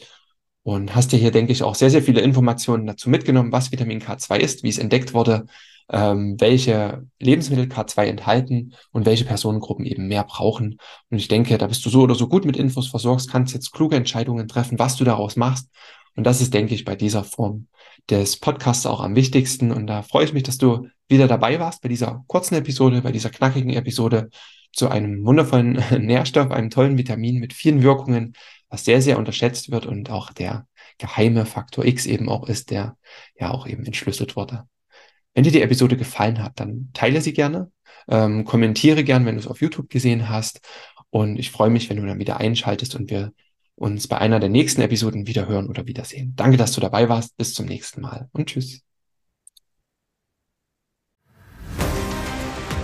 Und 0.64 0.94
hast 0.94 1.12
dir 1.12 1.18
hier, 1.18 1.30
denke 1.30 1.52
ich, 1.52 1.62
auch 1.62 1.74
sehr, 1.74 1.90
sehr 1.90 2.02
viele 2.02 2.22
Informationen 2.22 2.86
dazu 2.86 3.10
mitgenommen, 3.10 3.52
was 3.52 3.70
Vitamin 3.70 4.00
K2 4.00 4.38
ist, 4.38 4.62
wie 4.62 4.70
es 4.70 4.78
entdeckt 4.78 5.12
wurde, 5.12 5.44
ähm, 5.90 6.36
welche 6.40 7.06
Lebensmittel 7.20 7.66
K2 7.66 8.06
enthalten 8.06 8.74
und 8.90 9.04
welche 9.04 9.26
Personengruppen 9.26 9.84
eben 9.84 10.08
mehr 10.08 10.24
brauchen. 10.24 10.78
Und 11.10 11.18
ich 11.18 11.28
denke, 11.28 11.58
da 11.58 11.66
bist 11.66 11.84
du 11.84 11.90
so 11.90 12.00
oder 12.00 12.14
so 12.14 12.28
gut 12.28 12.46
mit 12.46 12.56
Infos 12.56 12.88
versorgt, 12.88 13.28
kannst 13.30 13.52
jetzt 13.52 13.72
kluge 13.72 13.96
Entscheidungen 13.96 14.48
treffen, 14.48 14.78
was 14.78 14.96
du 14.96 15.04
daraus 15.04 15.36
machst. 15.36 15.68
Und 16.16 16.24
das 16.24 16.40
ist, 16.40 16.54
denke 16.54 16.74
ich, 16.74 16.86
bei 16.86 16.96
dieser 16.96 17.24
Form 17.24 17.66
des 18.08 18.38
Podcasts 18.38 18.86
auch 18.86 19.00
am 19.00 19.16
wichtigsten. 19.16 19.70
Und 19.70 19.86
da 19.86 20.02
freue 20.02 20.24
ich 20.24 20.32
mich, 20.32 20.44
dass 20.44 20.56
du 20.56 20.88
wieder 21.08 21.28
dabei 21.28 21.60
warst 21.60 21.82
bei 21.82 21.90
dieser 21.90 22.24
kurzen 22.26 22.54
Episode, 22.54 23.02
bei 23.02 23.12
dieser 23.12 23.28
knackigen 23.28 23.70
Episode 23.70 24.30
zu 24.74 24.88
einem 24.88 25.24
wundervollen 25.24 25.82
Nährstoff, 26.06 26.50
einem 26.50 26.70
tollen 26.70 26.98
Vitamin 26.98 27.40
mit 27.40 27.52
vielen 27.52 27.82
Wirkungen, 27.82 28.34
was 28.68 28.84
sehr, 28.84 29.00
sehr 29.00 29.18
unterschätzt 29.18 29.70
wird 29.70 29.86
und 29.86 30.10
auch 30.10 30.32
der 30.32 30.66
geheime 30.98 31.46
Faktor 31.46 31.84
X 31.84 32.06
eben 32.06 32.28
auch 32.28 32.48
ist, 32.48 32.70
der 32.70 32.96
ja 33.38 33.50
auch 33.50 33.66
eben 33.66 33.84
entschlüsselt 33.84 34.36
wurde. 34.36 34.64
Wenn 35.34 35.44
dir 35.44 35.52
die 35.52 35.62
Episode 35.62 35.96
gefallen 35.96 36.42
hat, 36.42 36.60
dann 36.60 36.90
teile 36.92 37.20
sie 37.20 37.32
gerne, 37.32 37.70
ähm, 38.08 38.44
kommentiere 38.44 39.04
gern, 39.04 39.26
wenn 39.26 39.34
du 39.34 39.40
es 39.40 39.46
auf 39.46 39.60
YouTube 39.60 39.90
gesehen 39.90 40.28
hast. 40.28 40.60
Und 41.10 41.38
ich 41.38 41.50
freue 41.50 41.70
mich, 41.70 41.90
wenn 41.90 41.96
du 41.96 42.06
dann 42.06 42.18
wieder 42.18 42.38
einschaltest 42.38 42.94
und 42.94 43.10
wir 43.10 43.32
uns 43.76 44.06
bei 44.06 44.18
einer 44.18 44.40
der 44.40 44.48
nächsten 44.48 44.82
Episoden 44.82 45.26
wieder 45.26 45.48
hören 45.48 45.68
oder 45.68 45.86
wiedersehen. 45.86 46.34
Danke, 46.36 46.56
dass 46.56 46.72
du 46.72 46.80
dabei 46.80 47.08
warst. 47.08 47.36
Bis 47.36 47.54
zum 47.54 47.66
nächsten 47.66 48.00
Mal 48.00 48.28
und 48.32 48.46
tschüss. 48.46 48.93